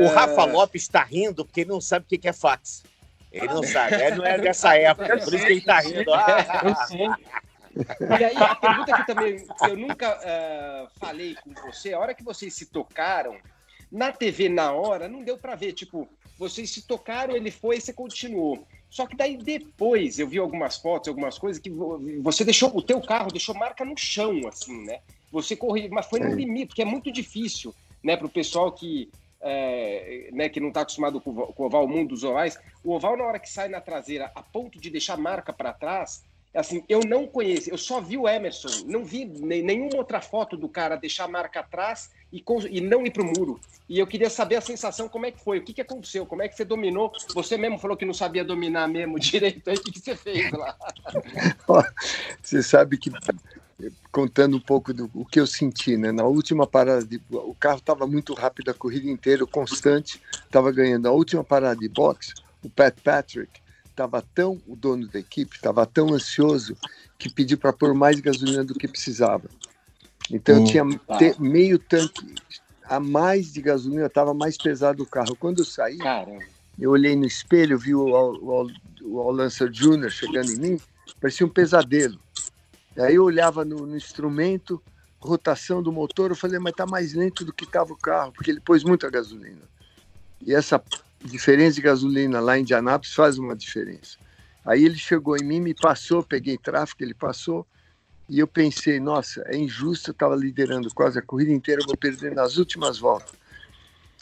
[0.00, 2.84] O é, Rafa Lopes está rindo porque ele não sabe o que é fax.
[3.32, 6.12] Ele não sabe, ele não é dessa época, por isso que ele está rindo.
[6.14, 7.42] Ah.
[8.20, 12.22] E aí, a pergunta que também eu nunca ah, falei com você, a hora que
[12.22, 13.36] vocês se tocaram,
[13.90, 15.72] na TV na hora, não deu pra ver.
[15.72, 16.08] Tipo,
[16.38, 18.66] vocês se tocaram, ele foi e você continuou.
[18.90, 22.82] Só que daí depois eu vi algumas fotos, algumas coisas que vo- você deixou o
[22.82, 25.00] teu carro deixou marca no chão, assim, né?
[25.30, 29.10] Você correu, mas foi no limite, porque é muito difícil, né, para o pessoal que
[29.40, 32.58] é, né, que não está acostumado com o oval, o mundo dos ovais.
[32.84, 36.22] O oval na hora que sai na traseira, a ponto de deixar marca para trás,
[36.54, 40.68] assim, eu não conheço, eu só vi o Emerson, não vi nenhuma outra foto do
[40.68, 43.60] cara deixar marca atrás e, e não ir pro muro.
[43.88, 46.42] E eu queria saber a sensação, como é que foi, o que, que aconteceu, como
[46.42, 47.12] é que você dominou?
[47.34, 50.50] Você mesmo falou que não sabia dominar mesmo direito, aí o que, que você fez
[50.52, 50.76] lá?
[52.42, 53.10] Você sabe que
[54.10, 56.12] contando um pouco do o que eu senti, né?
[56.12, 61.08] Na última parada, de, o carro estava muito rápido a corrida inteira, constante, estava ganhando.
[61.08, 63.61] A última parada de boxe, o Pat Patrick
[63.92, 66.76] estava tão, o dono da equipe, estava tão ansioso
[67.18, 69.48] que pediu para pôr mais gasolina do que precisava.
[70.30, 71.18] Então hum, eu tinha tá.
[71.18, 72.34] te, meio tanque
[72.84, 75.36] a mais de gasolina, estava mais pesado o carro.
[75.36, 76.42] Quando eu saí, Caramba.
[76.78, 78.66] eu olhei no espelho, vi o, o,
[79.02, 80.10] o, o Lancer Jr.
[80.10, 80.80] chegando em mim,
[81.20, 82.18] parecia um pesadelo.
[82.98, 84.82] Aí eu olhava no, no instrumento,
[85.18, 88.50] rotação do motor, eu falei, mas está mais lento do que estava o carro, porque
[88.50, 89.62] ele pôs muita gasolina.
[90.44, 90.82] E essa
[91.24, 94.18] diferença de gasolina lá em Indianápolis faz uma diferença.
[94.64, 97.66] Aí ele chegou em mim, me passou, peguei tráfego, ele passou,
[98.28, 102.34] e eu pensei, nossa, é injusto, eu estava liderando quase a corrida inteira, vou perder
[102.34, 103.32] nas últimas voltas.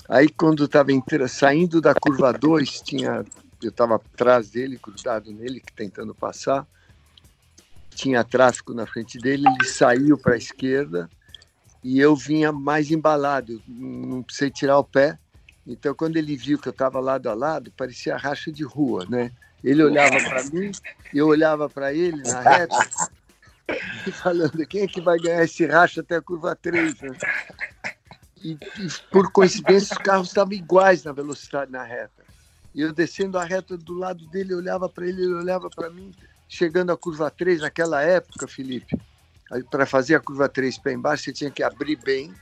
[0.09, 0.91] Aí quando estava
[1.29, 3.25] saindo da curva 2, tinha,
[3.63, 6.67] eu estava atrás dele, grudado nele, tentando passar,
[7.95, 11.09] tinha tráfego na frente dele, ele saiu para a esquerda
[11.85, 15.19] e eu vinha mais embalado, não precisei tirar o pé.
[15.67, 19.31] Então, quando ele viu que eu estava lado a lado, parecia racha de rua, né?
[19.63, 20.73] Ele olhava para mim,
[21.13, 22.79] eu olhava para ele na reta,
[24.07, 27.11] e falando quem é que vai ganhar esse racha até a curva 3, né?
[28.43, 32.25] E, e, por coincidência, os carros estavam iguais na velocidade na reta.
[32.75, 36.11] E eu descendo a reta do lado dele, olhava para ele, ele olhava para mim
[36.49, 38.99] chegando à curva 3, naquela época, Felipe,
[39.71, 42.35] para fazer a curva 3 pé embaixo, você tinha que abrir bem,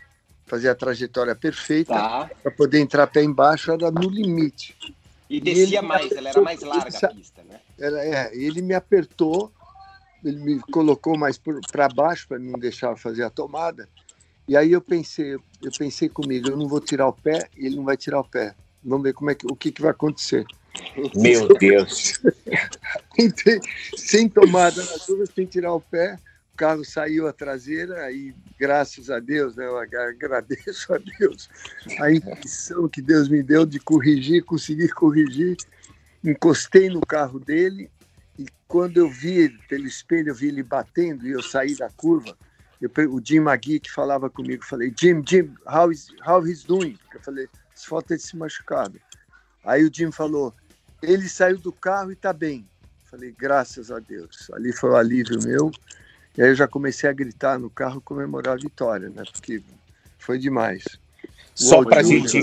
[0.49, 2.31] fazer a trajetória perfeita, tá.
[2.43, 4.75] para poder entrar pé embaixo, era no limite.
[5.29, 7.61] E descia e mais, apertou, ela era mais larga a pista, né?
[7.79, 9.53] Era, é, ele me apertou,
[10.25, 13.89] ele me colocou mais para baixo para não deixar fazer a tomada.
[14.49, 17.77] E aí eu pensei, eu pensei comigo, eu não vou tirar o pé e ele
[17.77, 18.55] não vai tirar o pé.
[18.83, 20.47] Vamos ver como é que, o que, que vai acontecer.
[21.15, 22.21] Meu Deus!
[23.97, 26.19] sem tomada na curva, sem tirar o pé,
[26.59, 31.49] carro saiu a traseira e graças a Deus, né, eu agradeço a Deus
[32.01, 35.57] a intuição que Deus me deu de corrigir, conseguir corrigir.
[36.23, 37.89] Encostei no carro dele
[38.37, 42.37] e quando eu vi pelo espelho, eu vi ele batendo e eu saí da curva.
[42.81, 46.99] Eu, o Jim McGee que falava comigo, falei, Jim, Jim, how is how he's doing?
[47.15, 49.01] Eu falei, falta de se machucado.
[49.65, 50.53] Aí o Jim falou,
[51.01, 52.69] ele saiu do carro e está bem.
[53.05, 54.51] Falei, graças a Deus.
[54.53, 55.71] Ali foi o alívio meu.
[56.39, 59.25] E aí eu já comecei a gritar no carro comemorar a vitória, né?
[59.33, 59.61] Porque
[60.21, 60.85] foi demais.
[61.53, 62.41] Só para gente,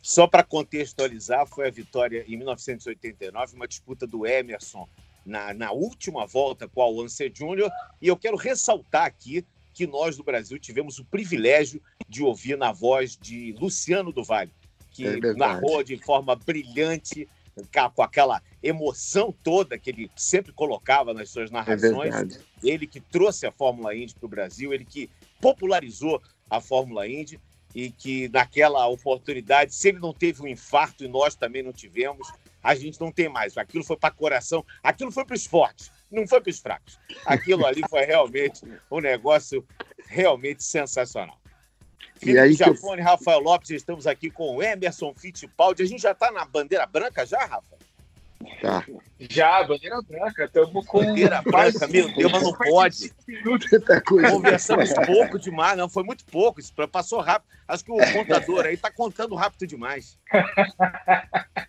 [0.00, 4.88] só para contextualizar, foi a vitória em 1989, uma disputa do Emerson
[5.22, 7.70] na, na última volta com o Alonso Júnior.
[8.00, 12.72] E eu quero ressaltar aqui que nós do Brasil tivemos o privilégio de ouvir na
[12.72, 14.50] voz de Luciano do Vale,
[14.92, 17.28] que é narrou de forma brilhante
[17.94, 22.14] com aquela emoção toda que ele sempre colocava nas suas narrações.
[22.14, 25.08] É ele que trouxe a Fórmula Indy para o Brasil, ele que
[25.40, 27.40] popularizou a Fórmula Indy
[27.74, 32.30] e que naquela oportunidade, se ele não teve um infarto e nós também não tivemos,
[32.62, 33.56] a gente não tem mais.
[33.56, 36.98] Aquilo foi para coração, aquilo foi para os fortes, não foi para os fracos.
[37.24, 39.66] Aquilo ali foi realmente um negócio
[40.06, 41.38] realmente sensacional.
[42.16, 43.06] Felipe e aí Jafone, eu...
[43.06, 45.82] Rafael Lopes, estamos aqui com o Emerson Fittipaldi.
[45.82, 47.76] A gente já está na bandeira branca já, Rafa?
[48.60, 48.84] Tá.
[49.18, 50.44] Já, bandeira branca.
[50.44, 51.04] Estamos com.
[51.04, 53.12] Bandeira branca, meu Deus, mas não pode.
[54.30, 56.60] Conversamos pouco demais, não, foi muito pouco.
[56.60, 57.50] Isso passou rápido.
[57.66, 60.18] Acho que o contador aí está contando rápido demais.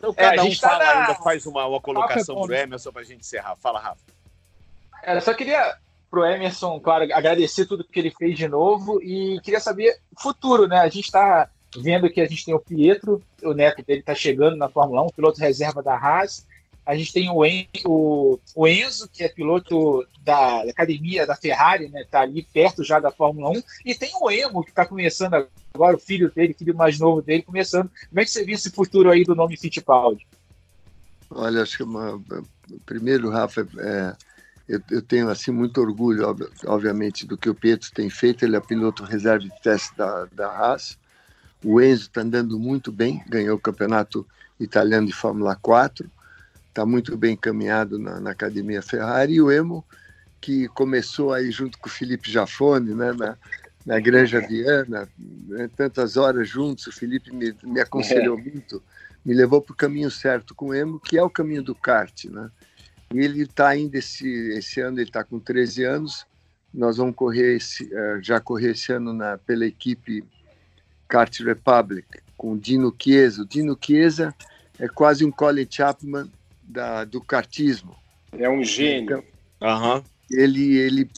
[0.00, 1.00] Então, é, cada é, um tá fala na...
[1.00, 3.54] ainda, faz uma, uma colocação para o Emerson para a gente encerrar.
[3.56, 4.00] Fala, Rafa.
[5.02, 5.76] É, só queria
[6.10, 10.78] pro Emerson, claro, agradecer tudo que ele fez de novo e queria saber futuro, né?
[10.78, 11.48] A gente está
[11.78, 15.08] vendo que a gente tem o Pietro, o neto dele está chegando na Fórmula 1,
[15.10, 16.44] piloto reserva da Haas.
[16.84, 21.88] A gente tem o, en, o, o Enzo, que é piloto da, academia da Ferrari,
[21.88, 22.04] né?
[22.10, 23.62] Tá ali perto já da Fórmula 1.
[23.86, 27.42] E tem o Emo, que está começando agora, o filho dele, filho mais novo dele,
[27.42, 27.88] começando.
[28.08, 30.26] Como é que você viu esse futuro aí do nome Fittipaldi?
[31.30, 32.20] Olha, acho que uma,
[32.84, 34.16] primeiro, Rafa, é,
[34.70, 36.24] eu, eu, tenho assim muito orgulho,
[36.64, 38.44] obviamente, do que o Pietro tem feito.
[38.44, 40.96] Ele é piloto reserva de teste da, da Haas.
[41.64, 44.24] O Enzo está andando muito bem, ganhou o campeonato
[44.60, 46.08] italiano de Fórmula 4,
[46.68, 49.34] está muito bem encaminhado na, na, academia Ferrari.
[49.34, 49.84] E o Emo,
[50.40, 53.36] que começou aí junto com o Felipe Jafone, né, na,
[53.84, 55.08] na Granja Viana,
[55.48, 56.86] né, tantas horas juntos.
[56.86, 58.42] O Felipe me, me aconselhou é.
[58.42, 58.80] muito,
[59.24, 62.26] me levou para o caminho certo com o Emo, que é o caminho do kart,
[62.26, 62.50] né?
[63.12, 66.26] E ele está ainda esse, esse ano, ele está com 13 anos.
[66.72, 70.24] Nós vamos correr esse, eh, já correr esse ano na, pela equipe
[71.08, 72.06] Kart Republic
[72.36, 73.42] com o Dino Chiesa.
[73.42, 74.34] O Dino Chiesa
[74.78, 76.30] é quase um Colin Chapman
[76.62, 77.96] da, do kartismo.
[78.32, 79.24] É um gênio.
[79.58, 80.02] Então, uhum.
[80.30, 81.10] Ele, ele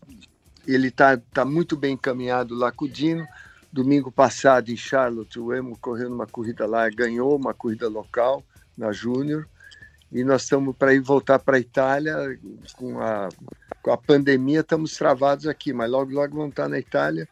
[0.67, 3.27] ele está tá muito bem encaminhado lá com o Dino.
[3.73, 8.45] Domingo passado, em Charlotte, o Emo correu numa corrida lá, ganhou uma corrida local
[8.77, 9.49] na Júnior.
[10.13, 12.39] E nós estamos para ir voltar para a Itália
[12.77, 13.31] com a,
[13.81, 17.27] com a pandemia, estamos travados aqui, mas logo, logo vamos estar na Itália.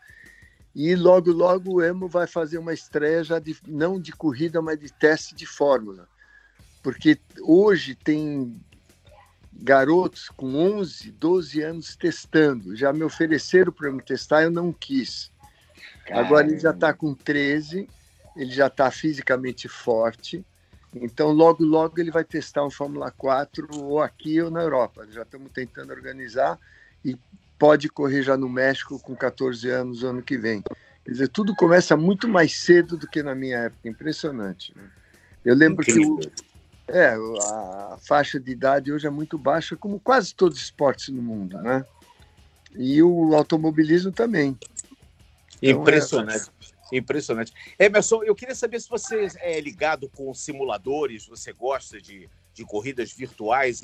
[0.74, 4.78] E logo, logo o Emo vai fazer uma estreia já de, não de corrida, mas
[4.78, 6.08] de teste de fórmula.
[6.82, 8.58] Porque hoje tem
[9.52, 12.74] garotos com 11, 12 anos testando.
[12.74, 15.30] Já me ofereceram para me testar, eu não quis.
[16.06, 16.26] Caramba.
[16.26, 17.88] Agora ele já está com 13,
[18.36, 20.42] ele já está fisicamente forte.
[20.94, 25.06] Então, logo, logo ele vai testar um Fórmula 4 ou aqui ou na Europa.
[25.10, 26.58] Já estamos tentando organizar
[27.04, 27.16] e
[27.58, 30.62] pode correr já no México com 14 anos ano que vem.
[31.04, 33.88] Quer dizer, tudo começa muito mais cedo do que na minha época.
[33.88, 34.72] Impressionante.
[34.74, 34.82] Né?
[35.44, 36.18] Eu lembro Incrível.
[36.18, 36.32] que o,
[36.88, 41.22] é, a faixa de idade hoje é muito baixa, como quase todos os esportes no
[41.22, 41.84] mundo, né?
[42.74, 44.58] E o automobilismo também.
[45.62, 46.50] Então, Impressionante.
[46.62, 46.69] É...
[46.92, 47.52] Impressionante.
[47.78, 53.12] Emerson, eu queria saber se você é ligado com simuladores, você gosta de, de corridas
[53.12, 53.80] virtuais.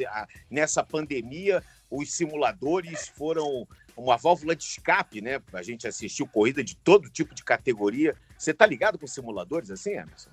[0.50, 5.40] Nessa pandemia, os simuladores foram uma válvula de escape, né?
[5.52, 8.14] A gente assistiu corrida de todo tipo de categoria.
[8.36, 10.30] Você está ligado com simuladores assim, Emerson?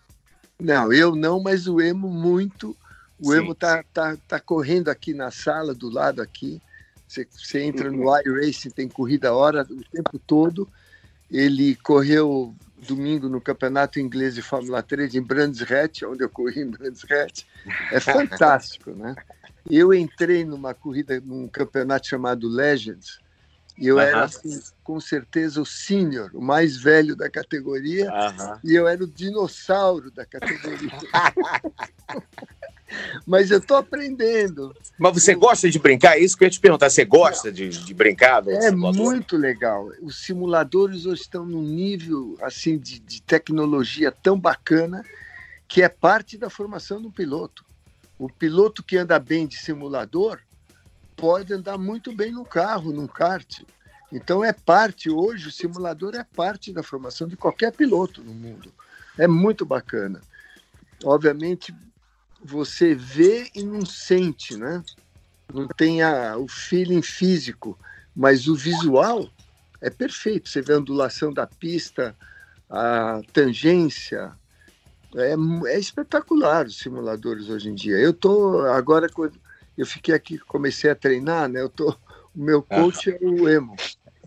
[0.60, 2.76] Não, eu não, mas o Emo muito.
[3.20, 3.40] O Sim.
[3.40, 6.62] Emo tá, tá, tá correndo aqui na sala do lado aqui.
[7.08, 8.20] Você, você entra no uhum.
[8.20, 10.68] iRacing, tem corrida a hora o tempo todo.
[11.34, 12.56] Ele correu
[12.88, 17.04] domingo no Campeonato Inglês de Fórmula 3 em Brands Hatch, onde eu corri em Brands
[17.10, 17.44] Hatch.
[17.92, 19.16] É fantástico, né?
[19.68, 23.20] Eu entrei numa corrida, num campeonato chamado Legends,
[23.78, 28.12] e eu era, assim, com certeza, o sênior, o mais velho da categoria,
[28.64, 30.92] e eu era o dinossauro da categoria.
[33.26, 34.76] Mas eu estou aprendendo.
[35.00, 36.16] Mas você gosta de brincar?
[36.16, 36.92] É isso que eu ia te perguntar.
[36.92, 38.48] Você gosta de, de brincar?
[38.48, 39.90] É muito legal.
[40.00, 45.04] Os simuladores hoje estão num nível assim de, de tecnologia tão bacana
[45.68, 47.66] que é parte da formação do piloto.
[48.20, 50.40] O piloto que anda bem de simulador
[51.24, 53.62] pode andar muito bem no carro, num kart.
[54.12, 58.74] Então é parte, hoje o simulador é parte da formação de qualquer piloto no mundo.
[59.18, 60.20] É muito bacana.
[61.02, 61.74] Obviamente,
[62.44, 64.84] você vê e não sente, né?
[65.54, 67.80] Não tem a, o feeling físico,
[68.14, 69.30] mas o visual
[69.80, 70.50] é perfeito.
[70.50, 72.14] Você vê a ondulação da pista,
[72.70, 74.34] a tangência.
[75.16, 75.36] É,
[75.72, 77.96] é espetacular os simuladores hoje em dia.
[77.96, 79.08] Eu tô agora
[79.78, 81.62] eu fiquei aqui, comecei a treinar, né?
[81.62, 81.96] Eu tô,
[82.36, 83.76] o meu coach é o Emo.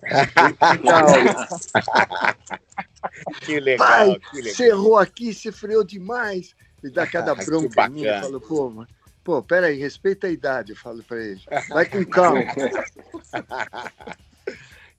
[3.40, 4.55] que legal, Pai, que legal.
[4.55, 6.55] Você errou aqui, você freou demais.
[6.82, 8.05] Me dá cada bronca em mim.
[8.05, 8.88] Eu falo, pô, mas,
[9.24, 11.40] pô, peraí, respeita a idade, eu falo para ele.
[11.68, 12.42] Vai com calma.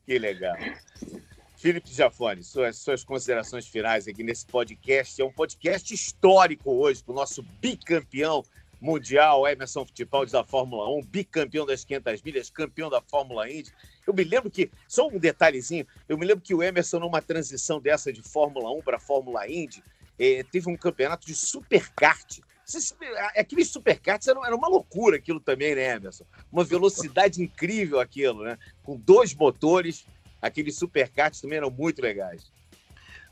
[0.06, 0.58] que legal.
[1.58, 5.22] Felipe Jafone, suas, suas considerações finais aqui nesse podcast.
[5.22, 8.44] É um podcast histórico hoje, para o nosso bicampeão
[8.80, 13.72] mundial, Emerson Fittipaldi da Fórmula 1, bicampeão das 500 milhas, campeão da Fórmula Indy.
[14.06, 17.80] Eu me lembro que, só um detalhezinho, eu me lembro que o Emerson, numa transição
[17.80, 19.84] dessa de Fórmula 1 para Fórmula Indy,
[20.20, 22.40] eh, teve um campeonato de superkart.
[23.36, 26.26] Aquele superkart era, era uma loucura aquilo também, né, Emerson?
[26.52, 28.58] Uma velocidade incrível aquilo, né?
[28.84, 30.06] Com dois motores,
[30.42, 32.52] aqueles superkarts também eram muito legais.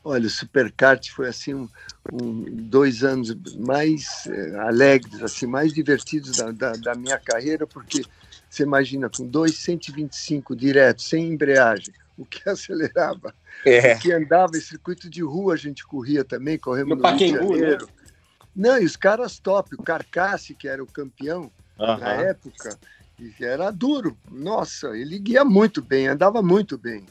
[0.08, 1.68] Olha, o Superkart foi assim um,
[2.14, 8.04] um, dois anos mais eh, alegres, assim mais divertidos da, da, da, minha carreira, porque
[8.48, 13.34] você imagina com dois 125 direto, sem embreagem, o que acelerava,
[13.66, 13.96] é.
[13.96, 17.18] o que andava em circuito de rua a gente corria também, corremos no, no Rio
[17.18, 17.40] de né?
[17.40, 17.86] Janeiro.
[17.88, 18.12] Né?
[18.56, 22.78] Não, e os caras top, o Carcasse, que era o campeão na época,
[23.42, 24.16] era duro.
[24.32, 27.08] Nossa, ele guia muito bem, andava muito bem.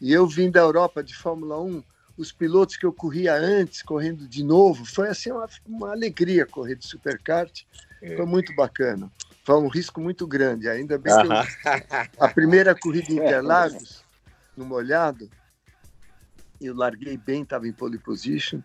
[0.00, 1.84] E eu vim da Europa de Fórmula 1
[2.16, 6.76] os pilotos que eu corria antes, correndo de novo, foi assim uma, uma alegria correr
[6.76, 7.62] de superkart.
[8.02, 8.16] É.
[8.16, 9.10] Foi muito bacana.
[9.44, 10.68] Foi um risco muito grande.
[10.68, 14.04] Ainda bem que eu, a primeira corrida em Interlagos,
[14.56, 15.28] no molhado,
[16.60, 18.60] eu larguei bem, estava em pole position.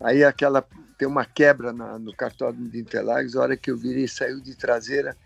[0.00, 0.64] Aí aquela
[0.98, 4.54] tem uma quebra na, no cartódromo de Interlagos, a hora que eu virei, saiu de
[4.54, 5.16] traseira,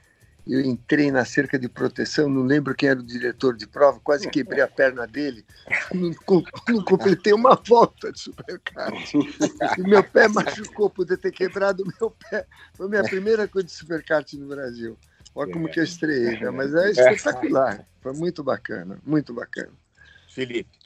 [0.47, 4.31] eu entrei na cerca de proteção, não lembro quem era o diretor de prova, quase
[4.31, 5.45] quebrei a perna dele,
[5.93, 6.11] não,
[6.69, 9.13] não completei uma volta de superkart.
[9.77, 12.47] E meu pé machucou, poder ter quebrado o meu pé.
[12.75, 14.97] Foi minha primeira coisa de superkart no Brasil.
[15.35, 16.51] Olha como que eu estreiei, né?
[16.51, 17.87] mas é espetacular.
[18.01, 19.73] Foi muito bacana, muito bacana.
[20.29, 20.79] Felipe.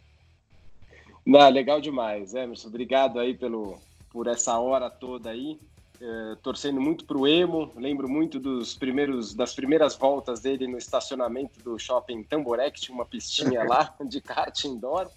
[1.24, 2.68] Não, legal demais, Emerson.
[2.68, 3.78] Obrigado aí pelo,
[4.10, 5.60] por essa hora toda aí.
[6.00, 7.72] É, torcendo muito para o Emo.
[7.76, 12.94] Lembro muito dos primeiros, das primeiras voltas dele no estacionamento do shopping Tamboré, que tinha
[12.94, 15.10] uma pistinha lá de kart indoor.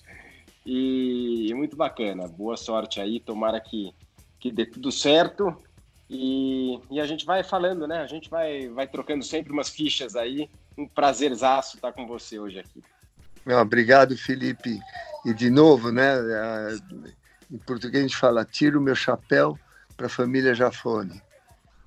[0.66, 2.28] E, e muito bacana.
[2.28, 3.20] Boa sorte aí.
[3.20, 3.94] Tomara que,
[4.40, 5.56] que dê tudo certo.
[6.10, 8.00] E, e, a gente vai falando, né?
[8.00, 10.50] A gente vai, vai trocando sempre umas fichas aí.
[10.78, 12.84] Um prazerzaço estar com você hoje aqui.
[13.46, 14.80] Não, obrigado, Felipe.
[15.26, 16.16] E de novo, né?
[17.50, 19.58] Em português a gente fala: tiro o meu chapéu
[19.96, 21.22] para a família Jafone,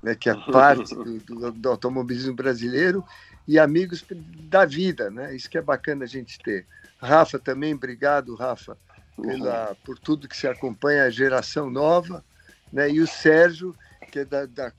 [0.02, 3.04] né, que é parte do, do, do, automobilismo brasileiro
[3.46, 4.04] e amigos
[4.48, 5.34] da vida, né?
[5.34, 6.66] Isso que é bacana a gente ter.
[6.98, 8.76] Rafa também, obrigado, Rafa,
[9.20, 9.76] pela, uhum.
[9.84, 12.24] por tudo que se acompanha a geração nova,
[12.72, 12.90] né?
[12.90, 13.74] E o Sérgio,
[14.10, 14.72] que é da, da,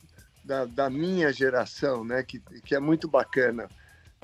[0.44, 2.24] da, da minha geração, né?
[2.24, 3.70] Que, que é muito bacana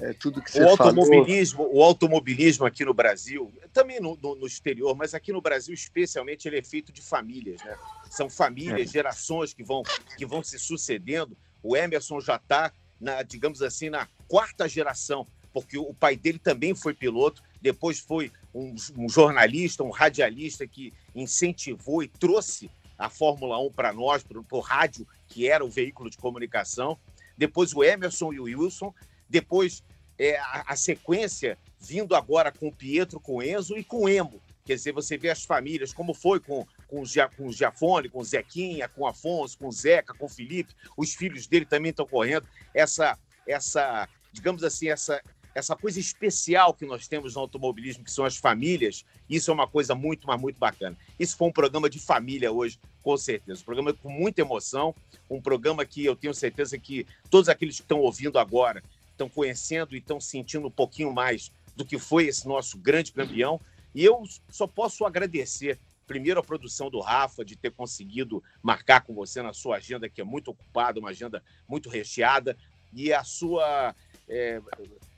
[0.02, 1.76] é, tudo que você o automobilismo, falou.
[1.76, 6.48] O automobilismo aqui no Brasil, também no, no, no, exterior, mas aqui no Brasil especialmente,
[6.48, 7.78] ele é feito de famílias, né?
[8.10, 8.92] São famílias, é.
[8.92, 9.84] gerações que vão,
[10.18, 11.38] que vão se sucedendo.
[11.62, 12.72] O Emerson já está,
[13.28, 18.76] digamos assim, na quarta geração, porque o pai dele também foi piloto, depois foi um,
[18.98, 24.60] um jornalista, um radialista que incentivou e trouxe a Fórmula 1 para nós, para o
[24.60, 26.98] rádio, que era o veículo de comunicação.
[27.38, 28.94] Depois o Emerson e o Wilson,
[29.30, 29.84] depois
[30.18, 34.10] é, a, a, sequência vindo agora com o Pietro, com o Enzo e com o
[34.10, 34.42] Emo.
[34.66, 37.06] Quer dizer, você vê as famílias, como foi com, com, o,
[37.36, 40.74] com o Giafone, com o Zequinha, com o Afonso, com o Zeca, com o Felipe,
[40.96, 42.48] os filhos dele também estão correndo.
[42.74, 45.22] Essa, essa digamos assim, essa,
[45.54, 49.68] essa coisa especial que nós temos no automobilismo, que são as famílias, isso é uma
[49.68, 50.98] coisa muito, mas muito bacana.
[51.20, 53.62] Isso foi um programa de família hoje, com certeza.
[53.62, 54.96] Um programa com muita emoção,
[55.30, 58.84] um programa que eu tenho certeza que todos aqueles que estão ouvindo agora
[59.14, 63.60] estão conhecendo e estão sentindo um pouquinho mais do que foi esse nosso grande campeão.
[63.96, 69.14] E eu só posso agradecer, primeiro, a produção do Rafa, de ter conseguido marcar com
[69.14, 72.58] você na sua agenda, que é muito ocupada, uma agenda muito recheada,
[72.92, 73.96] e a sua.
[74.28, 74.62] É,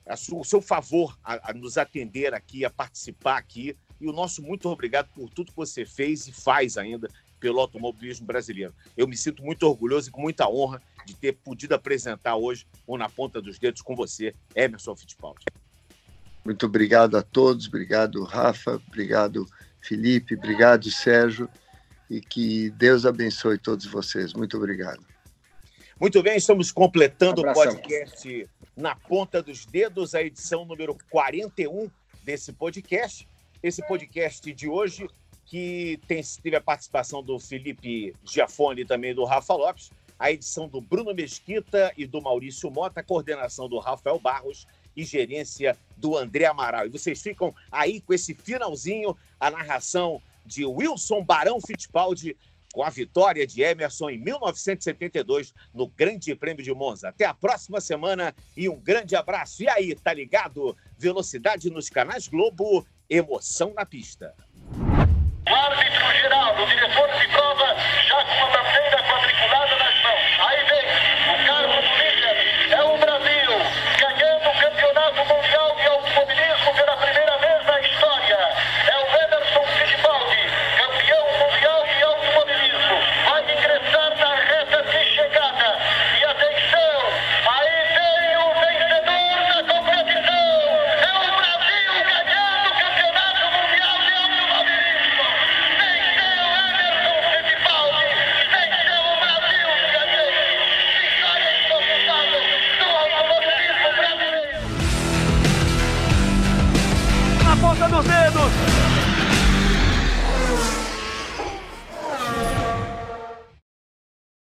[0.07, 3.75] a sua, o seu favor a, a nos atender aqui, a participar aqui.
[3.99, 7.09] E o nosso muito obrigado por tudo que você fez e faz ainda
[7.45, 8.73] pelo automobilismo brasileiro.
[8.97, 12.97] Eu me sinto muito orgulhoso e com muita honra de ter podido apresentar hoje, ou
[12.97, 15.45] na ponta dos dedos, com você, Emerson Fittipaldi.
[16.43, 19.45] Muito obrigado a todos, obrigado, Rafa, obrigado,
[19.79, 21.47] Felipe, obrigado, Sérgio,
[22.09, 24.33] e que Deus abençoe todos vocês.
[24.33, 25.05] Muito obrigado.
[26.01, 31.91] Muito bem, estamos completando o podcast na ponta dos dedos, a edição número 41
[32.23, 33.29] desse podcast.
[33.61, 35.07] Esse podcast de hoje
[35.45, 40.67] que tem, teve a participação do Felipe Giafone e também do Rafa Lopes, a edição
[40.67, 44.65] do Bruno Mesquita e do Maurício Mota, coordenação do Rafael Barros
[44.95, 46.87] e gerência do André Amaral.
[46.87, 52.35] E vocês ficam aí com esse finalzinho, a narração de Wilson Barão Fittipaldi
[52.75, 57.07] com a vitória de Emerson em 1972 no Grande Prêmio de Monza.
[57.07, 59.63] Até a próxima semana e um grande abraço.
[59.63, 60.75] E aí, tá ligado?
[60.97, 64.35] Velocidade nos canais Globo, emoção na pista.
[65.47, 67.34] Árbitro geral, o diretor de